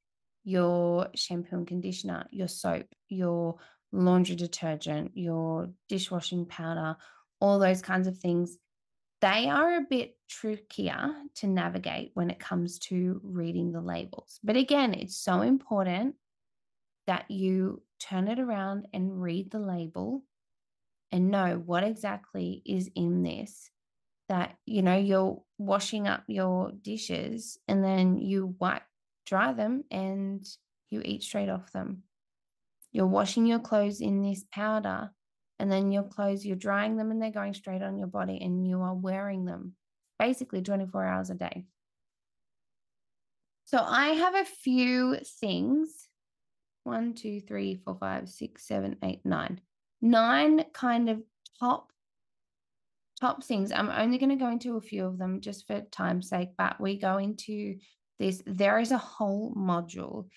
your 0.44 1.08
shampoo 1.14 1.56
and 1.56 1.66
conditioner, 1.66 2.26
your 2.30 2.48
soap, 2.48 2.86
your 3.08 3.56
laundry 3.92 4.36
detergent, 4.36 5.10
your 5.14 5.68
dishwashing 5.88 6.46
powder, 6.46 6.96
all 7.40 7.58
those 7.58 7.82
kinds 7.82 8.06
of 8.06 8.16
things, 8.18 8.56
they 9.20 9.48
are 9.48 9.76
a 9.76 9.86
bit 9.88 10.16
trickier 10.28 11.14
to 11.36 11.46
navigate 11.46 12.10
when 12.14 12.30
it 12.30 12.38
comes 12.38 12.78
to 12.78 13.20
reading 13.22 13.72
the 13.72 13.80
labels. 13.80 14.38
But 14.44 14.56
again, 14.56 14.94
it's 14.94 15.16
so 15.16 15.40
important 15.40 16.16
that 17.06 17.30
you 17.30 17.82
turn 17.98 18.28
it 18.28 18.38
around 18.38 18.88
and 18.92 19.20
read 19.22 19.50
the 19.50 19.58
label 19.58 20.22
and 21.12 21.30
know 21.30 21.62
what 21.64 21.84
exactly 21.84 22.62
is 22.66 22.90
in 22.94 23.22
this 23.22 23.70
that 24.28 24.56
you 24.66 24.82
know 24.82 24.96
you're 24.96 25.40
washing 25.56 26.08
up 26.08 26.24
your 26.26 26.72
dishes 26.82 27.58
and 27.68 27.84
then 27.84 28.18
you 28.18 28.56
wipe 28.58 28.82
dry 29.24 29.52
them 29.52 29.84
and 29.90 30.44
you 30.90 31.00
eat 31.04 31.22
straight 31.22 31.48
off 31.48 31.70
them 31.70 32.02
you're 32.96 33.06
washing 33.06 33.44
your 33.44 33.58
clothes 33.58 34.00
in 34.00 34.22
this 34.22 34.44
powder, 34.50 35.10
and 35.58 35.70
then 35.70 35.92
your 35.92 36.04
clothes, 36.04 36.44
you're 36.44 36.56
drying 36.56 36.96
them 36.96 37.10
and 37.10 37.20
they're 37.20 37.30
going 37.30 37.54
straight 37.54 37.82
on 37.82 37.98
your 37.98 38.08
body, 38.08 38.38
and 38.42 38.66
you 38.66 38.80
are 38.80 38.94
wearing 38.94 39.44
them 39.44 39.74
basically 40.18 40.62
24 40.62 41.04
hours 41.04 41.30
a 41.30 41.34
day. 41.34 41.64
So 43.66 43.78
I 43.78 44.08
have 44.08 44.34
a 44.34 44.44
few 44.44 45.18
things 45.40 46.08
one, 46.86 47.14
two, 47.14 47.40
three, 47.40 47.74
four, 47.84 47.96
five, 47.98 48.28
six, 48.28 48.66
seven, 48.66 48.96
eight, 49.02 49.20
nine. 49.24 49.60
Nine 50.00 50.64
kind 50.72 51.10
of 51.10 51.20
top 51.58 51.90
top 53.20 53.42
things. 53.42 53.72
I'm 53.72 53.90
only 53.90 54.18
going 54.18 54.30
to 54.30 54.36
go 54.36 54.50
into 54.50 54.76
a 54.76 54.80
few 54.80 55.04
of 55.04 55.18
them 55.18 55.40
just 55.40 55.66
for 55.66 55.80
time's 55.90 56.28
sake, 56.28 56.50
but 56.56 56.80
we 56.80 56.98
go 56.98 57.16
into 57.16 57.76
this. 58.18 58.42
There 58.46 58.78
is 58.78 58.92
a 58.92 58.98
whole 58.98 59.52
module 59.54 60.28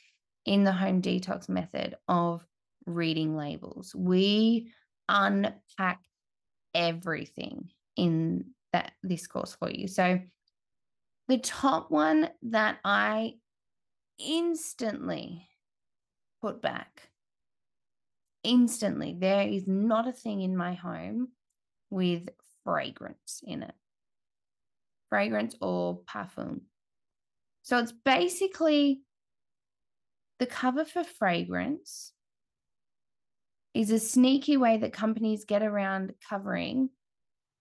in 0.46 0.64
the 0.64 0.72
home 0.72 1.02
detox 1.02 1.50
method 1.50 1.96
of 2.08 2.44
reading 2.86 3.36
labels. 3.36 3.94
We 3.96 4.72
unpack 5.10 6.00
everything 6.74 7.70
in 7.98 8.46
that 8.72 8.94
this 9.04 9.28
course 9.28 9.56
for 9.60 9.70
you. 9.70 9.88
So 9.88 10.22
the 11.28 11.38
top 11.40 11.92
one 11.92 12.30
that 12.44 12.78
I 12.86 13.36
instantly 14.20 15.48
put 16.42 16.62
back 16.62 17.10
instantly 18.44 19.16
there 19.18 19.48
is 19.48 19.68
not 19.68 20.08
a 20.08 20.14
thing 20.14 20.42
in 20.42 20.56
my 20.56 20.74
home 20.74 21.30
with 21.90 22.30
fragrance 22.64 23.42
in 23.46 23.64
it 23.64 23.76
fragrance 25.10 25.56
or 25.62 26.00
parfum 26.02 26.62
so 27.64 27.78
it's 27.78 27.94
basically 28.06 29.02
the 30.40 30.46
cover 30.46 30.86
for 30.86 31.04
fragrance 31.04 32.14
is 33.74 33.92
a 33.92 34.00
sneaky 34.00 34.58
way 34.58 34.78
that 34.78 34.94
companies 34.94 35.46
get 35.46 35.64
around 35.64 36.14
covering 36.28 36.90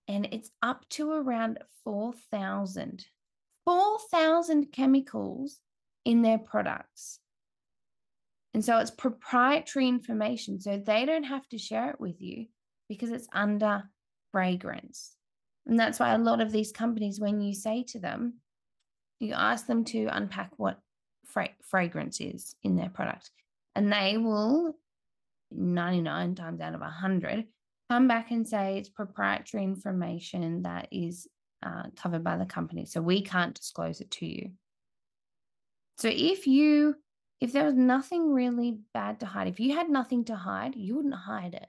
and 0.07 0.29
it's 0.33 0.51
up 0.63 0.89
to 0.89 1.13
around 1.13 1.59
4000 1.85 3.07
4000 3.65 4.73
chemicals 4.73 5.61
in 6.07 6.23
their 6.23 6.39
products. 6.39 7.21
And 8.55 8.65
so 8.65 8.79
it's 8.79 8.91
proprietary 8.91 9.89
information 9.89 10.59
so 10.59 10.79
they 10.79 11.05
don't 11.05 11.25
have 11.25 11.47
to 11.51 11.59
share 11.59 11.91
it 11.91 12.01
with 12.01 12.21
you 12.23 12.47
because 12.89 13.11
it's 13.11 13.29
under 13.33 13.83
fragrance. 14.33 15.15
And 15.67 15.79
that's 15.79 16.01
why 16.01 16.15
a 16.15 16.19
lot 16.19 16.41
of 16.41 16.51
these 16.51 16.73
companies 16.73 17.21
when 17.21 17.43
you 17.43 17.55
say 17.55 17.85
to 17.89 17.99
them 17.99 18.41
you 19.21 19.35
ask 19.35 19.67
them 19.67 19.85
to 19.85 20.07
unpack 20.07 20.53
what 20.57 20.79
fra- 21.27 21.51
fragrance 21.63 22.21
is 22.21 22.55
in 22.63 22.77
their 22.77 22.89
product 22.89 23.31
and 23.75 23.93
they 23.93 24.17
will 24.17 24.75
99 25.51 26.35
times 26.35 26.61
out 26.61 26.75
of 26.75 26.81
100 26.81 27.47
come 27.91 28.09
back 28.09 28.31
and 28.31 28.47
say 28.47 28.79
it's 28.79 28.89
proprietary 28.89 29.65
information 29.65 30.63
that 30.63 30.89
is 30.93 31.27
uh, 31.63 31.85
covered 31.97 32.23
by 32.23 32.37
the 32.37 32.45
company. 32.45 32.85
So 32.85 33.01
we 33.01 33.23
can't 33.23 33.55
disclose 33.55 34.01
it 34.01 34.11
to 34.13 34.27
you. 34.27 34.51
So 35.97 36.09
if 36.13 36.47
you, 36.47 36.97
if 37.41 37.53
there 37.53 37.65
was 37.65 37.75
nothing 37.75 38.33
really 38.33 38.79
bad 38.95 39.21
to 39.21 39.27
hide, 39.27 39.49
if 39.49 39.59
you 39.59 39.75
had 39.75 39.89
nothing 39.89 40.25
to 40.27 40.37
hide, 40.37 40.77
you 40.77 40.97
wouldn't 40.97 41.15
hide 41.15 41.55
it. 41.55 41.67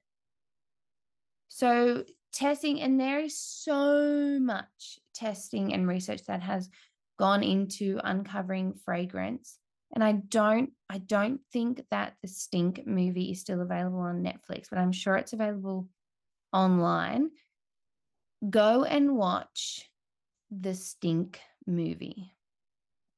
So 1.48 2.04
testing, 2.32 2.82
and 2.82 3.00
there 3.00 3.20
is 3.20 3.40
so 3.40 4.40
much 4.40 5.00
testing 5.16 5.74
and 5.74 5.88
research 5.88 6.26
that 6.26 6.42
has 6.42 6.70
gone 7.18 7.44
into 7.44 8.00
uncovering 8.04 8.74
fragrance 8.86 9.58
and 9.94 10.04
I 10.04 10.14
don't 10.14 10.72
I 10.90 11.00
don't 11.00 11.42
think 11.52 11.84
that 11.92 12.14
the 12.22 12.28
Stink 12.28 12.86
movie 12.86 13.32
is 13.32 13.42
still 13.42 13.62
available 13.62 14.00
on 14.00 14.24
Netflix, 14.24 14.68
but 14.70 14.80
I'm 14.80 14.92
sure 14.92 15.16
it's 15.16 15.34
available 15.34 15.88
online. 16.52 17.30
Go 18.50 18.84
and 18.84 19.16
watch 19.16 19.90
the 20.50 20.74
Stink 20.74 21.40
movie. 21.68 22.34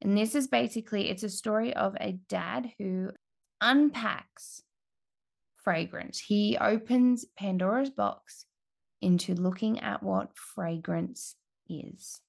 And 0.02 0.18
this 0.18 0.36
is 0.36 0.48
basically 0.48 1.10
it's 1.10 1.24
a 1.24 1.30
story 1.30 1.74
of 1.74 1.96
a 2.00 2.14
dad 2.28 2.72
who 2.78 3.12
unpacks 3.62 4.62
fragrance. 5.64 6.20
He 6.20 6.58
opens 6.58 7.26
Pandora's 7.38 7.92
box 7.92 8.46
into 9.02 9.34
looking 9.36 9.80
at 9.80 10.04
what 10.04 10.36
fragrance 10.36 11.36
is. 11.70 12.20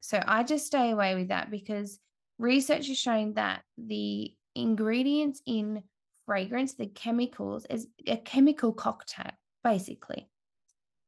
So 0.00 0.22
I 0.26 0.42
just 0.42 0.66
stay 0.66 0.90
away 0.90 1.14
with 1.14 1.28
that 1.28 1.50
because 1.50 1.98
research 2.38 2.88
is 2.88 2.98
showing 2.98 3.34
that 3.34 3.62
the 3.76 4.32
ingredients 4.54 5.42
in 5.46 5.82
fragrance, 6.26 6.74
the 6.74 6.86
chemicals, 6.86 7.66
is 7.70 7.86
a 8.06 8.16
chemical 8.16 8.72
cocktail, 8.72 9.32
basically. 9.64 10.28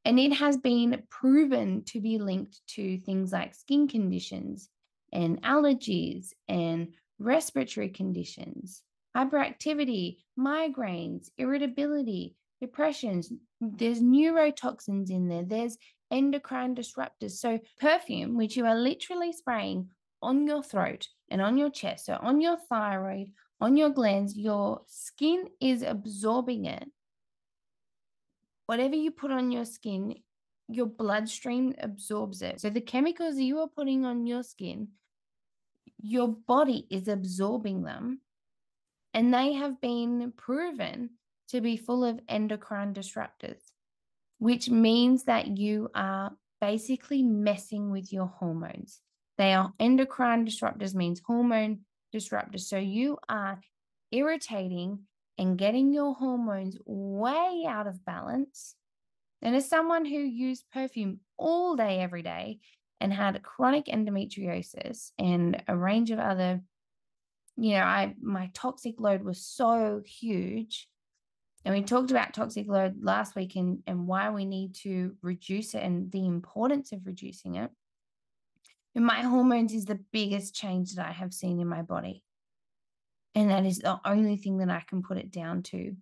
And 0.04 0.18
it 0.18 0.32
has 0.32 0.56
been 0.56 1.02
proven 1.10 1.84
to 1.86 2.00
be 2.00 2.18
linked 2.18 2.60
to 2.68 2.98
things 2.98 3.32
like 3.32 3.54
skin 3.54 3.86
conditions 3.86 4.68
and 5.12 5.42
allergies 5.42 6.28
and 6.48 6.94
respiratory 7.18 7.90
conditions, 7.90 8.82
hyperactivity, 9.16 10.18
migraines, 10.38 11.28
irritability, 11.36 12.34
depressions. 12.60 13.30
There's 13.60 14.00
neurotoxins 14.00 15.10
in 15.10 15.28
there, 15.28 15.44
there's 15.44 15.76
endocrine 16.10 16.74
disruptors. 16.74 17.32
So, 17.32 17.60
perfume, 17.78 18.36
which 18.36 18.56
you 18.56 18.64
are 18.64 18.74
literally 18.74 19.32
spraying 19.32 19.90
on 20.22 20.46
your 20.46 20.62
throat 20.62 21.08
and 21.30 21.40
on 21.40 21.56
your 21.56 21.70
chest, 21.70 22.06
so 22.06 22.18
on 22.20 22.40
your 22.40 22.56
thyroid, 22.68 23.32
on 23.60 23.76
your 23.76 23.90
glands, 23.90 24.36
your 24.36 24.82
skin 24.86 25.44
is 25.60 25.82
absorbing 25.82 26.64
it. 26.64 26.88
Whatever 28.66 28.96
you 28.96 29.10
put 29.10 29.30
on 29.30 29.50
your 29.50 29.64
skin, 29.64 30.16
your 30.68 30.86
bloodstream 30.86 31.74
absorbs 31.78 32.42
it. 32.42 32.60
So 32.60 32.70
the 32.70 32.80
chemicals 32.80 33.36
you 33.36 33.58
are 33.60 33.68
putting 33.68 34.04
on 34.04 34.26
your 34.26 34.42
skin, 34.42 34.88
your 36.00 36.28
body 36.28 36.86
is 36.90 37.08
absorbing 37.08 37.82
them. 37.82 38.20
And 39.12 39.34
they 39.34 39.54
have 39.54 39.80
been 39.80 40.32
proven 40.36 41.10
to 41.48 41.60
be 41.60 41.76
full 41.76 42.04
of 42.04 42.20
endocrine 42.28 42.94
disruptors, 42.94 43.60
which 44.38 44.70
means 44.70 45.24
that 45.24 45.58
you 45.58 45.90
are 45.94 46.32
basically 46.60 47.22
messing 47.22 47.90
with 47.90 48.12
your 48.12 48.26
hormones. 48.26 49.00
They 49.40 49.54
are 49.54 49.72
endocrine 49.80 50.44
disruptors, 50.44 50.94
means 50.94 51.22
hormone 51.24 51.78
disruptors. 52.14 52.60
So 52.60 52.76
you 52.76 53.16
are 53.26 53.58
irritating 54.12 55.04
and 55.38 55.56
getting 55.56 55.94
your 55.94 56.14
hormones 56.14 56.76
way 56.84 57.64
out 57.66 57.86
of 57.86 58.04
balance. 58.04 58.74
And 59.40 59.56
as 59.56 59.66
someone 59.66 60.04
who 60.04 60.18
used 60.18 60.66
perfume 60.70 61.20
all 61.38 61.74
day, 61.74 62.00
every 62.00 62.20
day, 62.20 62.58
and 63.00 63.14
had 63.14 63.42
chronic 63.42 63.86
endometriosis 63.86 65.12
and 65.18 65.62
a 65.66 65.74
range 65.74 66.10
of 66.10 66.18
other, 66.18 66.60
you 67.56 67.76
know, 67.76 67.84
I 67.84 68.14
my 68.20 68.50
toxic 68.52 69.00
load 69.00 69.22
was 69.22 69.40
so 69.40 70.02
huge. 70.04 70.86
And 71.64 71.74
we 71.74 71.80
talked 71.80 72.10
about 72.10 72.34
toxic 72.34 72.68
load 72.68 73.02
last 73.02 73.34
week 73.34 73.56
and, 73.56 73.78
and 73.86 74.06
why 74.06 74.28
we 74.28 74.44
need 74.44 74.74
to 74.82 75.16
reduce 75.22 75.74
it 75.74 75.82
and 75.82 76.12
the 76.12 76.26
importance 76.26 76.92
of 76.92 77.06
reducing 77.06 77.54
it. 77.54 77.70
My 78.94 79.22
hormones 79.22 79.72
is 79.72 79.84
the 79.84 80.00
biggest 80.12 80.54
change 80.54 80.94
that 80.94 81.06
I 81.06 81.12
have 81.12 81.32
seen 81.32 81.60
in 81.60 81.68
my 81.68 81.82
body. 81.82 82.24
And 83.34 83.50
that 83.50 83.64
is 83.64 83.78
the 83.78 84.00
only 84.04 84.36
thing 84.36 84.58
that 84.58 84.70
I 84.70 84.82
can 84.88 85.02
put 85.02 85.18
it 85.18 85.30
down 85.30 85.62
to 85.64 85.94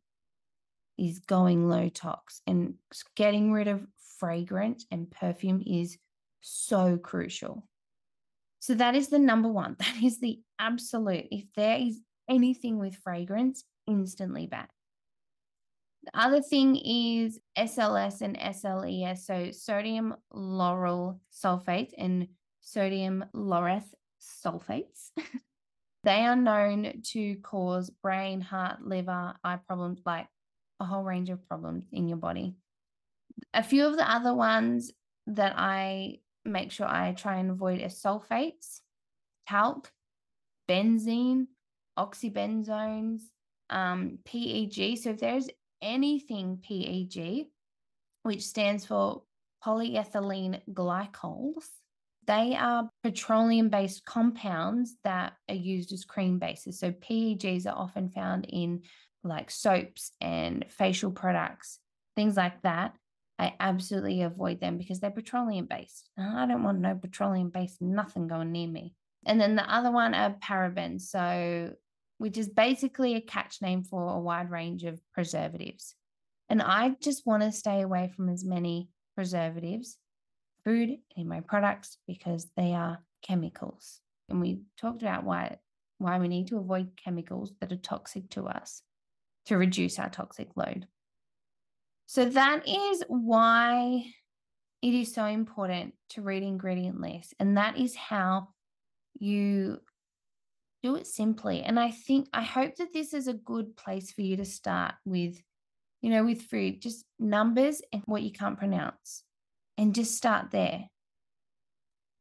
is 0.97 1.21
going 1.21 1.69
low 1.69 1.89
tox 1.89 2.41
and 2.47 2.75
getting 3.15 3.53
rid 3.53 3.69
of 3.69 3.87
fragrance 4.19 4.87
and 4.91 5.11
perfume 5.11 5.63
is 5.65 5.99
so 6.41 6.97
crucial. 6.97 7.67
So 8.61 8.75
that 8.75 8.95
is 8.95 9.09
the 9.09 9.19
number 9.19 9.49
one. 9.49 9.77
That 9.79 10.03
is 10.03 10.19
the 10.19 10.41
absolute. 10.59 11.27
If 11.31 11.45
there 11.55 11.79
is 11.79 12.01
anything 12.29 12.79
with 12.79 12.97
fragrance, 12.97 13.65
instantly 13.87 14.47
bad. 14.47 14.69
The 16.05 16.21
other 16.21 16.41
thing 16.41 16.77
is 16.77 17.39
SLS 17.57 18.23
and 18.23 18.37
SLES, 18.39 19.19
so 19.19 19.51
sodium 19.51 20.15
lauryl 20.33 21.19
sulfate 21.33 21.93
and 21.99 22.29
sodium 22.73 23.25
laureth 23.35 23.95
sulfates. 24.21 25.11
they 26.05 26.21
are 26.21 26.37
known 26.37 27.03
to 27.13 27.37
cause 27.37 27.91
brain, 27.91 28.41
heart, 28.41 28.83
liver, 28.83 29.35
eye 29.43 29.59
problems, 29.67 30.01
like 30.05 30.27
a 30.81 30.85
whole 30.85 31.03
range 31.03 31.31
of 31.31 31.47
problems 31.49 31.85
in 31.93 32.09
your 32.09 32.19
body. 32.19 32.55
A 33.55 33.63
few 33.63 33.87
of 33.87 33.97
the 33.97 34.11
other 34.11 34.35
ones 34.35 34.93
that 35.29 35.55
I 35.57 36.19
make 36.45 36.73
sure 36.73 36.87
I 36.87 37.13
try 37.13 37.37
and 37.37 37.51
avoid 37.51 37.81
are 37.81 37.87
sulfates, 37.87 38.81
talc, 39.49 39.91
benzene, 40.69 41.47
oxybenzones, 41.99 43.23
um, 43.71 44.19
PEG. 44.25 44.99
So 44.99 45.11
if 45.11 45.19
there's 45.19 45.49
anything 45.83 46.59
PEG, 46.63 47.47
which 48.23 48.43
stands 48.43 48.87
for 48.87 49.23
polyethylene 49.65 50.61
glycols, 50.73 51.65
they 52.29 52.55
are 52.55 52.89
petroleum 53.03 53.71
based 53.71 54.05
compounds 54.05 54.95
that 55.03 55.33
are 55.49 55.55
used 55.55 55.93
as 55.93 56.05
cream 56.05 56.39
bases. 56.39 56.79
So 56.79 56.93
PEGs 56.93 57.67
are 57.67 57.77
often 57.77 58.11
found 58.11 58.45
in 58.49 58.83
like 59.25 59.51
soaps 59.51 60.13
and 60.21 60.65
facial 60.69 61.11
products, 61.11 61.81
things 62.15 62.37
like 62.37 62.63
that. 62.63 62.95
I 63.39 63.55
absolutely 63.59 64.23
avoid 64.23 64.61
them 64.61 64.79
because 64.79 65.01
they're 65.01 65.11
petroleum 65.11 65.67
based. 65.67 66.11
I 66.19 66.47
don't 66.47 66.63
want 66.63 66.81
no 66.81 66.95
petroleum 66.95 67.49
based 67.49 67.81
nothing 67.81 68.29
going 68.29 68.53
near 68.53 68.69
me. 68.69 68.95
And 69.27 69.41
then 69.41 69.57
the 69.57 69.69
other 69.69 69.91
one 69.91 70.15
are 70.15 70.37
parabens. 70.43 71.03
So 71.03 71.73
which 72.19 72.37
is 72.37 72.49
basically 72.49 73.15
a 73.15 73.21
catch 73.21 73.63
name 73.63 73.85
for 73.85 74.15
a 74.15 74.21
wide 74.21 74.51
range 74.51 74.85
of 74.85 75.01
preservatives. 75.15 75.95
And 76.49 76.61
I 76.61 76.97
just 77.01 77.27
want 77.27 77.43
to 77.43 77.53
stay 77.53 77.81
away 77.81 78.13
from 78.15 78.29
as 78.29 78.45
many 78.45 78.89
preservatives, 79.15 79.97
food 80.69 80.99
in 81.17 81.27
my 81.27 81.41
products 81.41 81.97
because 82.07 82.47
they 82.55 82.75
are 82.75 82.99
chemicals. 83.23 84.01
And 84.29 84.39
we 84.39 84.61
talked 84.77 85.01
about 85.01 85.25
why 85.25 85.57
why 85.97 86.19
we 86.19 86.29
need 86.29 86.47
to 86.49 86.59
avoid 86.59 86.91
chemicals 87.03 87.55
that 87.61 87.73
are 87.73 87.77
toxic 87.77 88.29
to 88.31 88.47
us 88.47 88.83
to 89.47 89.57
reduce 89.57 89.99
our 89.99 90.11
toxic 90.11 90.49
load. 90.57 90.87
So 92.07 92.27
that 92.27 92.69
is 92.69 93.03
why 93.09 94.05
it 94.81 94.95
is 94.95 95.13
so 95.13 95.25
important 95.25 95.95
to 96.11 96.23
read 96.23 96.43
ingredient 96.45 97.01
lists. 97.01 97.35
And 97.41 97.57
that 97.57 97.79
is 97.79 97.97
how 97.97 98.49
you 99.19 99.81
do 100.85 100.95
it 100.95 101.07
simply. 101.09 101.63
And 101.63 101.81
I 101.81 101.91
think, 101.91 102.29
I 102.33 102.43
hope 102.43 102.77
that 102.77 102.93
this 102.93 103.13
is 103.13 103.27
a 103.27 103.35
good 103.35 103.77
place 103.77 104.13
for 104.13 104.23
you 104.23 104.37
to 104.37 104.45
start 104.45 104.95
with, 105.05 105.43
you 106.01 106.11
know, 106.11 106.25
with 106.25 106.43
food, 106.43 106.81
just 106.81 107.05
numbers 107.19 107.83
and 107.93 108.03
what 108.07 108.23
you 108.23 108.31
can't 108.31 108.59
pronounce. 108.59 109.25
And 109.79 109.95
just 109.95 110.15
start 110.15 110.51
there. 110.51 110.85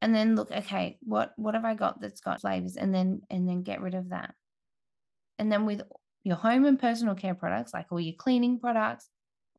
And 0.02 0.16
then 0.16 0.36
look, 0.36 0.52
okay, 0.52 0.98
what 1.02 1.34
what 1.36 1.56
have 1.56 1.66
I 1.66 1.74
got 1.74 2.00
that's 2.00 2.22
got 2.22 2.40
flavors? 2.40 2.78
And 2.78 2.94
then 2.94 3.22
and 3.30 3.50
then 3.50 3.64
get 3.64 3.82
rid 3.82 3.96
of 3.96 4.10
that. 4.10 4.34
And 5.40 5.52
then 5.52 5.66
with 5.66 5.82
your 6.24 6.36
home 6.38 6.66
and 6.66 6.80
personal 6.80 7.16
care 7.16 7.36
products, 7.36 7.74
like 7.74 7.88
all 7.92 8.00
your 8.00 8.16
cleaning 8.16 8.60
products, 8.60 9.10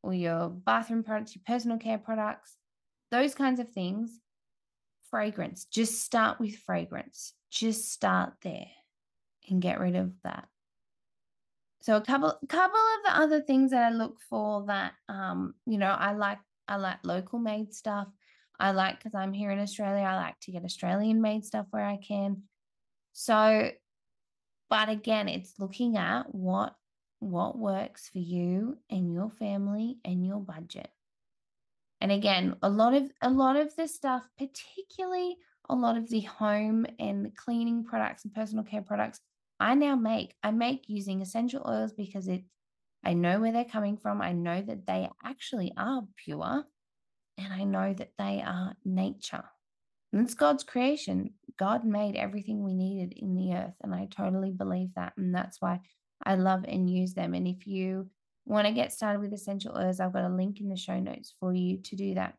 or 0.01 0.13
your 0.13 0.49
bathroom 0.49 1.03
products, 1.03 1.35
your 1.35 1.43
personal 1.45 1.77
care 1.77 1.97
products, 1.97 2.55
those 3.11 3.35
kinds 3.35 3.59
of 3.59 3.69
things, 3.69 4.19
fragrance. 5.09 5.65
Just 5.65 6.01
start 6.03 6.39
with 6.39 6.55
fragrance. 6.55 7.33
Just 7.51 7.91
start 7.91 8.33
there 8.43 8.67
and 9.49 9.61
get 9.61 9.79
rid 9.79 9.95
of 9.95 10.13
that. 10.23 10.47
So 11.81 11.95
a 11.95 12.01
couple 12.01 12.37
couple 12.47 12.79
of 12.79 13.03
the 13.05 13.17
other 13.17 13.41
things 13.41 13.71
that 13.71 13.83
I 13.83 13.95
look 13.95 14.17
for 14.29 14.65
that 14.67 14.93
um, 15.07 15.53
you 15.65 15.77
know, 15.77 15.87
I 15.87 16.13
like 16.13 16.39
I 16.69 16.77
like 16.77 16.99
local 17.03 17.39
made 17.39 17.73
stuff. 17.73 18.07
I 18.59 18.71
like 18.71 18.99
because 18.99 19.15
I'm 19.15 19.33
here 19.33 19.51
in 19.51 19.59
Australia, 19.59 20.03
I 20.03 20.15
like 20.15 20.39
to 20.41 20.51
get 20.51 20.63
Australian 20.63 21.21
made 21.21 21.45
stuff 21.45 21.65
where 21.71 21.85
I 21.85 21.97
can. 21.97 22.43
So, 23.13 23.71
but 24.69 24.89
again, 24.89 25.27
it's 25.27 25.55
looking 25.59 25.97
at 25.97 26.33
what 26.33 26.75
what 27.19 27.57
works 27.57 28.09
for 28.11 28.19
you 28.19 28.77
and 28.89 29.13
your 29.13 29.29
family 29.29 29.97
and 30.05 30.25
your 30.25 30.39
budget. 30.39 30.89
And 32.01 32.11
again, 32.11 32.55
a 32.61 32.69
lot 32.69 32.93
of 32.93 33.11
a 33.21 33.29
lot 33.29 33.55
of 33.55 33.75
the 33.75 33.87
stuff, 33.87 34.23
particularly 34.37 35.37
a 35.69 35.75
lot 35.75 35.97
of 35.97 36.09
the 36.09 36.21
home 36.21 36.85
and 36.97 37.35
cleaning 37.35 37.83
products 37.83 38.25
and 38.25 38.33
personal 38.33 38.63
care 38.63 38.81
products, 38.81 39.19
I 39.59 39.75
now 39.75 39.95
make. 39.95 40.33
I 40.43 40.51
make 40.51 40.85
using 40.87 41.21
essential 41.21 41.65
oils 41.67 41.93
because 41.93 42.27
it 42.27 42.43
I 43.03 43.13
know 43.13 43.39
where 43.39 43.51
they're 43.51 43.65
coming 43.65 43.97
from. 43.97 44.21
I 44.21 44.33
know 44.33 44.61
that 44.61 44.85
they 44.85 45.09
actually 45.23 45.73
are 45.77 46.03
pure 46.23 46.65
and 47.37 47.53
I 47.53 47.63
know 47.63 47.93
that 47.93 48.11
they 48.17 48.43
are 48.45 48.75
nature. 48.83 49.43
And 50.11 50.21
it's 50.21 50.33
God's 50.33 50.63
creation. 50.63 51.31
God 51.57 51.85
made 51.85 52.15
everything 52.15 52.63
we 52.63 52.73
needed 52.73 53.13
in 53.15 53.35
the 53.35 53.53
earth. 53.53 53.75
And 53.81 53.93
I 53.93 54.07
totally 54.09 54.51
believe 54.51 54.89
that. 54.95 55.13
And 55.17 55.33
that's 55.33 55.61
why 55.61 55.79
I 56.23 56.35
love 56.35 56.65
and 56.67 56.89
use 56.89 57.13
them. 57.13 57.33
And 57.33 57.47
if 57.47 57.67
you 57.67 58.09
want 58.45 58.67
to 58.67 58.73
get 58.73 58.91
started 58.91 59.21
with 59.21 59.33
essential 59.33 59.77
oils, 59.77 59.99
I've 59.99 60.13
got 60.13 60.25
a 60.25 60.35
link 60.35 60.59
in 60.59 60.69
the 60.69 60.75
show 60.75 60.99
notes 60.99 61.33
for 61.39 61.53
you 61.53 61.77
to 61.77 61.95
do 61.95 62.15
that. 62.15 62.33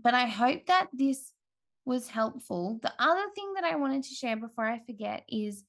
But 0.00 0.14
I 0.14 0.26
hope 0.26 0.66
that 0.66 0.88
this 0.92 1.32
was 1.84 2.08
helpful. 2.08 2.78
The 2.82 2.92
other 2.98 3.24
thing 3.34 3.54
that 3.54 3.64
I 3.64 3.76
wanted 3.76 4.02
to 4.04 4.14
share 4.14 4.36
before 4.36 4.64
I 4.66 4.80
forget 4.84 5.24
is 5.28 5.64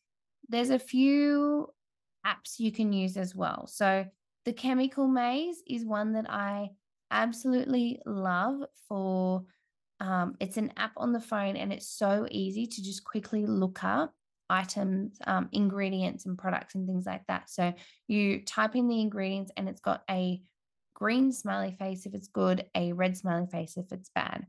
there's 0.50 0.72
a 0.72 0.80
few 0.80 1.70
apps 2.26 2.60
you 2.60 2.72
can 2.72 2.94
use 2.94 3.18
as 3.18 3.36
well. 3.36 3.68
So 3.68 4.06
the 4.46 4.54
chemical 4.54 5.08
maze 5.08 5.62
is 5.68 5.86
one 5.86 6.14
that 6.14 6.30
I 6.30 6.70
absolutely 7.12 8.02
love 8.06 8.62
for 8.88 9.44
um, 10.00 10.36
it's 10.40 10.58
an 10.58 10.72
app 10.78 10.94
on 10.96 11.12
the 11.12 11.20
phone 11.20 11.58
and 11.58 11.74
it's 11.74 11.90
so 11.90 12.26
easy 12.32 12.66
to 12.66 12.84
just 12.84 13.04
quickly 13.04 13.46
look 13.46 13.84
up 13.84 14.14
items, 14.50 15.18
um, 15.28 15.50
ingredients, 15.52 16.26
and 16.26 16.38
products 16.38 16.76
and 16.76 16.88
things 16.88 17.06
like 17.06 17.26
that. 17.28 17.50
So 17.50 17.74
you 18.08 18.42
type 18.44 18.76
in 18.76 18.88
the 18.88 19.02
ingredients 19.02 19.52
and 19.58 19.70
it's 19.70 19.82
got 19.82 20.04
a 20.10 20.42
green 20.96 21.32
smiley 21.32 21.76
face 21.78 22.06
if 22.06 22.14
it's 22.14 22.28
good, 22.28 22.66
a 22.76 22.94
red 22.94 23.18
smiley 23.18 23.48
face 23.52 23.78
if 23.78 23.92
it's 23.92 24.10
bad. 24.16 24.46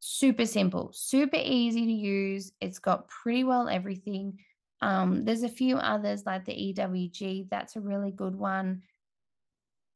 Super 0.00 0.44
simple, 0.44 0.90
super 0.92 1.38
easy 1.40 1.86
to 1.86 1.92
use. 1.92 2.52
It's 2.60 2.78
got 2.78 3.08
pretty 3.08 3.44
well 3.44 3.68
everything. 3.68 4.38
Um, 4.80 5.24
there's 5.24 5.42
a 5.42 5.48
few 5.48 5.76
others 5.76 6.24
like 6.26 6.44
the 6.44 6.52
EWG, 6.52 7.48
that's 7.50 7.76
a 7.76 7.80
really 7.80 8.10
good 8.10 8.34
one. 8.34 8.82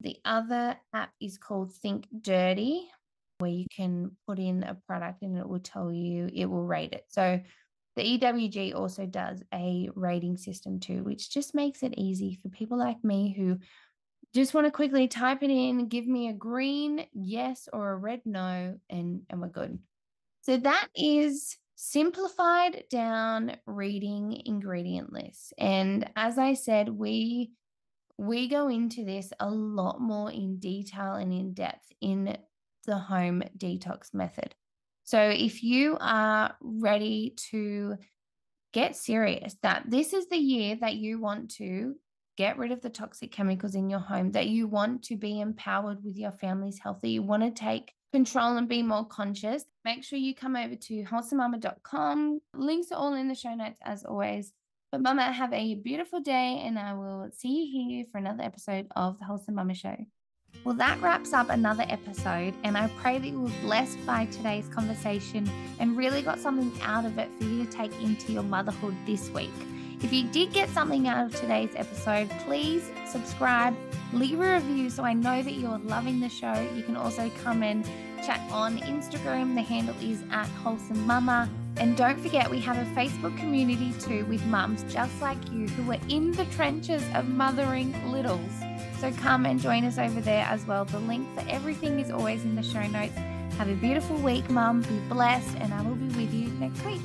The 0.01 0.17
other 0.23 0.77
app 0.93 1.11
is 1.19 1.37
called 1.37 1.73
Think 1.73 2.07
Dirty, 2.21 2.87
where 3.39 3.51
you 3.51 3.65
can 3.75 4.11
put 4.27 4.39
in 4.39 4.63
a 4.63 4.75
product 4.87 5.21
and 5.21 5.37
it 5.37 5.47
will 5.47 5.59
tell 5.59 5.91
you, 5.91 6.29
it 6.33 6.45
will 6.45 6.65
rate 6.65 6.93
it. 6.93 7.05
So 7.09 7.39
the 7.95 8.17
EWG 8.17 8.75
also 8.75 9.05
does 9.05 9.43
a 9.53 9.89
rating 9.95 10.37
system 10.37 10.79
too, 10.79 11.03
which 11.03 11.29
just 11.31 11.53
makes 11.53 11.83
it 11.83 11.93
easy 11.97 12.39
for 12.41 12.49
people 12.49 12.77
like 12.77 13.03
me 13.03 13.33
who 13.37 13.59
just 14.33 14.53
want 14.53 14.67
to 14.67 14.71
quickly 14.71 15.07
type 15.07 15.43
it 15.43 15.49
in, 15.49 15.87
give 15.87 16.07
me 16.07 16.29
a 16.29 16.33
green 16.33 17.05
yes 17.13 17.67
or 17.73 17.91
a 17.91 17.97
red 17.97 18.21
no, 18.25 18.77
and, 18.89 19.21
and 19.29 19.41
we're 19.41 19.47
good. 19.47 19.79
So 20.41 20.57
that 20.57 20.87
is 20.95 21.57
simplified 21.81 22.83
down 22.89 23.55
reading 23.65 24.41
ingredient 24.45 25.13
lists. 25.13 25.53
And 25.57 26.09
as 26.17 26.37
I 26.37 26.53
said, 26.53 26.89
we 26.89 27.51
we 28.17 28.49
go 28.49 28.67
into 28.67 29.05
this 29.05 29.31
a 29.39 29.49
lot 29.49 30.01
more 30.01 30.29
in 30.29 30.59
detail 30.59 31.13
and 31.13 31.31
in 31.31 31.53
depth 31.53 31.87
in 32.01 32.37
the 32.85 32.97
home 32.97 33.43
detox 33.57 34.13
method. 34.13 34.53
So 35.05 35.21
if 35.21 35.63
you 35.63 35.97
are 36.01 36.53
ready 36.59 37.33
to 37.51 37.95
get 38.73 38.97
serious 38.97 39.55
that 39.63 39.83
this 39.87 40.11
is 40.11 40.27
the 40.27 40.37
year 40.37 40.75
that 40.81 40.95
you 40.95 41.17
want 41.17 41.51
to 41.51 41.95
get 42.37 42.57
rid 42.57 42.73
of 42.73 42.81
the 42.81 42.89
toxic 42.89 43.31
chemicals 43.31 43.75
in 43.75 43.89
your 43.89 43.99
home, 43.99 44.33
that 44.33 44.47
you 44.47 44.67
want 44.67 45.03
to 45.03 45.15
be 45.15 45.39
empowered 45.39 46.03
with 46.03 46.17
your 46.17 46.33
family's 46.33 46.79
health, 46.79 46.99
that 47.01 47.07
you 47.07 47.23
want 47.23 47.43
to 47.43 47.51
take 47.51 47.93
control 48.11 48.57
and 48.57 48.67
be 48.67 48.81
more 48.81 49.05
conscious, 49.05 49.65
make 49.85 50.03
sure 50.03 50.19
you 50.19 50.33
come 50.33 50.55
over 50.55 50.75
to 50.75 51.03
wholesomemama.com. 51.03 52.41
Links 52.55 52.91
are 52.91 52.99
all 52.99 53.13
in 53.13 53.27
the 53.27 53.35
show 53.35 53.53
notes 53.53 53.79
as 53.83 54.03
always. 54.03 54.53
But 54.91 55.01
Mama, 55.01 55.31
have 55.31 55.53
a 55.53 55.75
beautiful 55.75 56.19
day, 56.19 56.63
and 56.65 56.79
I 56.79 56.93
will 56.93 57.29
see 57.31 57.63
you 57.63 57.89
here 57.89 58.05
for 58.11 58.17
another 58.17 58.43
episode 58.43 58.87
of 58.95 59.19
the 59.19 59.25
Wholesome 59.25 59.53
Mama 59.53 59.75
Show. 59.75 59.95
Well, 60.63 60.73
that 60.75 60.99
wraps 60.99 61.31
up 61.31 61.51
another 61.51 61.85
episode, 61.87 62.55
and 62.63 62.75
I 62.75 62.87
pray 62.97 63.19
that 63.19 63.27
you 63.27 63.39
were 63.39 63.51
blessed 63.61 64.03
by 64.07 64.25
today's 64.25 64.67
conversation 64.69 65.49
and 65.79 65.95
really 65.95 66.23
got 66.23 66.39
something 66.39 66.71
out 66.81 67.05
of 67.05 67.19
it 67.19 67.29
for 67.37 67.43
you 67.43 67.65
to 67.65 67.71
take 67.71 67.93
into 68.01 68.33
your 68.33 68.41
motherhood 68.41 68.95
this 69.05 69.29
week. 69.29 69.53
If 70.01 70.13
you 70.13 70.23
did 70.29 70.53
get 70.53 70.69
something 70.69 71.09
out 71.09 71.25
of 71.25 71.35
today's 71.35 71.71
episode, 71.75 72.29
please 72.45 72.89
subscribe, 73.05 73.75
leave 74.13 74.39
a 74.39 74.55
review 74.55 74.89
so 74.89 75.03
I 75.03 75.11
know 75.11 75.43
that 75.43 75.53
you're 75.53 75.77
loving 75.79 76.21
the 76.21 76.29
show. 76.29 76.53
You 76.73 76.83
can 76.83 76.95
also 76.95 77.29
come 77.43 77.63
and 77.63 77.83
chat 78.25 78.39
on 78.49 78.77
Instagram. 78.79 79.55
The 79.55 79.61
handle 79.61 79.95
is 80.01 80.23
at 80.31 80.47
Wholesome 80.47 81.05
Mama. 81.05 81.49
And 81.75 81.97
don't 81.97 82.17
forget, 82.17 82.49
we 82.49 82.59
have 82.61 82.77
a 82.77 82.85
Facebook 82.95 83.37
community 83.37 83.93
too 83.99 84.25
with 84.25 84.43
mums 84.45 84.83
just 84.91 85.21
like 85.21 85.37
you 85.51 85.67
who 85.67 85.91
are 85.91 85.99
in 86.07 86.31
the 86.31 86.45
trenches 86.45 87.03
of 87.13 87.27
mothering 87.27 87.93
littles. 88.09 88.51
So 88.99 89.11
come 89.11 89.45
and 89.45 89.59
join 89.59 89.83
us 89.83 89.97
over 89.97 90.21
there 90.21 90.45
as 90.45 90.65
well. 90.65 90.85
The 90.85 90.99
link 90.99 91.27
for 91.35 91.43
everything 91.49 91.99
is 91.99 92.09
always 92.09 92.45
in 92.45 92.55
the 92.55 92.63
show 92.63 92.87
notes. 92.87 93.15
Have 93.57 93.67
a 93.67 93.75
beautiful 93.75 94.15
week, 94.17 94.49
mum. 94.49 94.81
Be 94.81 94.99
blessed, 95.09 95.57
and 95.57 95.73
I 95.73 95.81
will 95.81 95.95
be 95.95 96.07
with 96.15 96.33
you 96.33 96.47
next 96.59 96.85
week. 96.85 97.01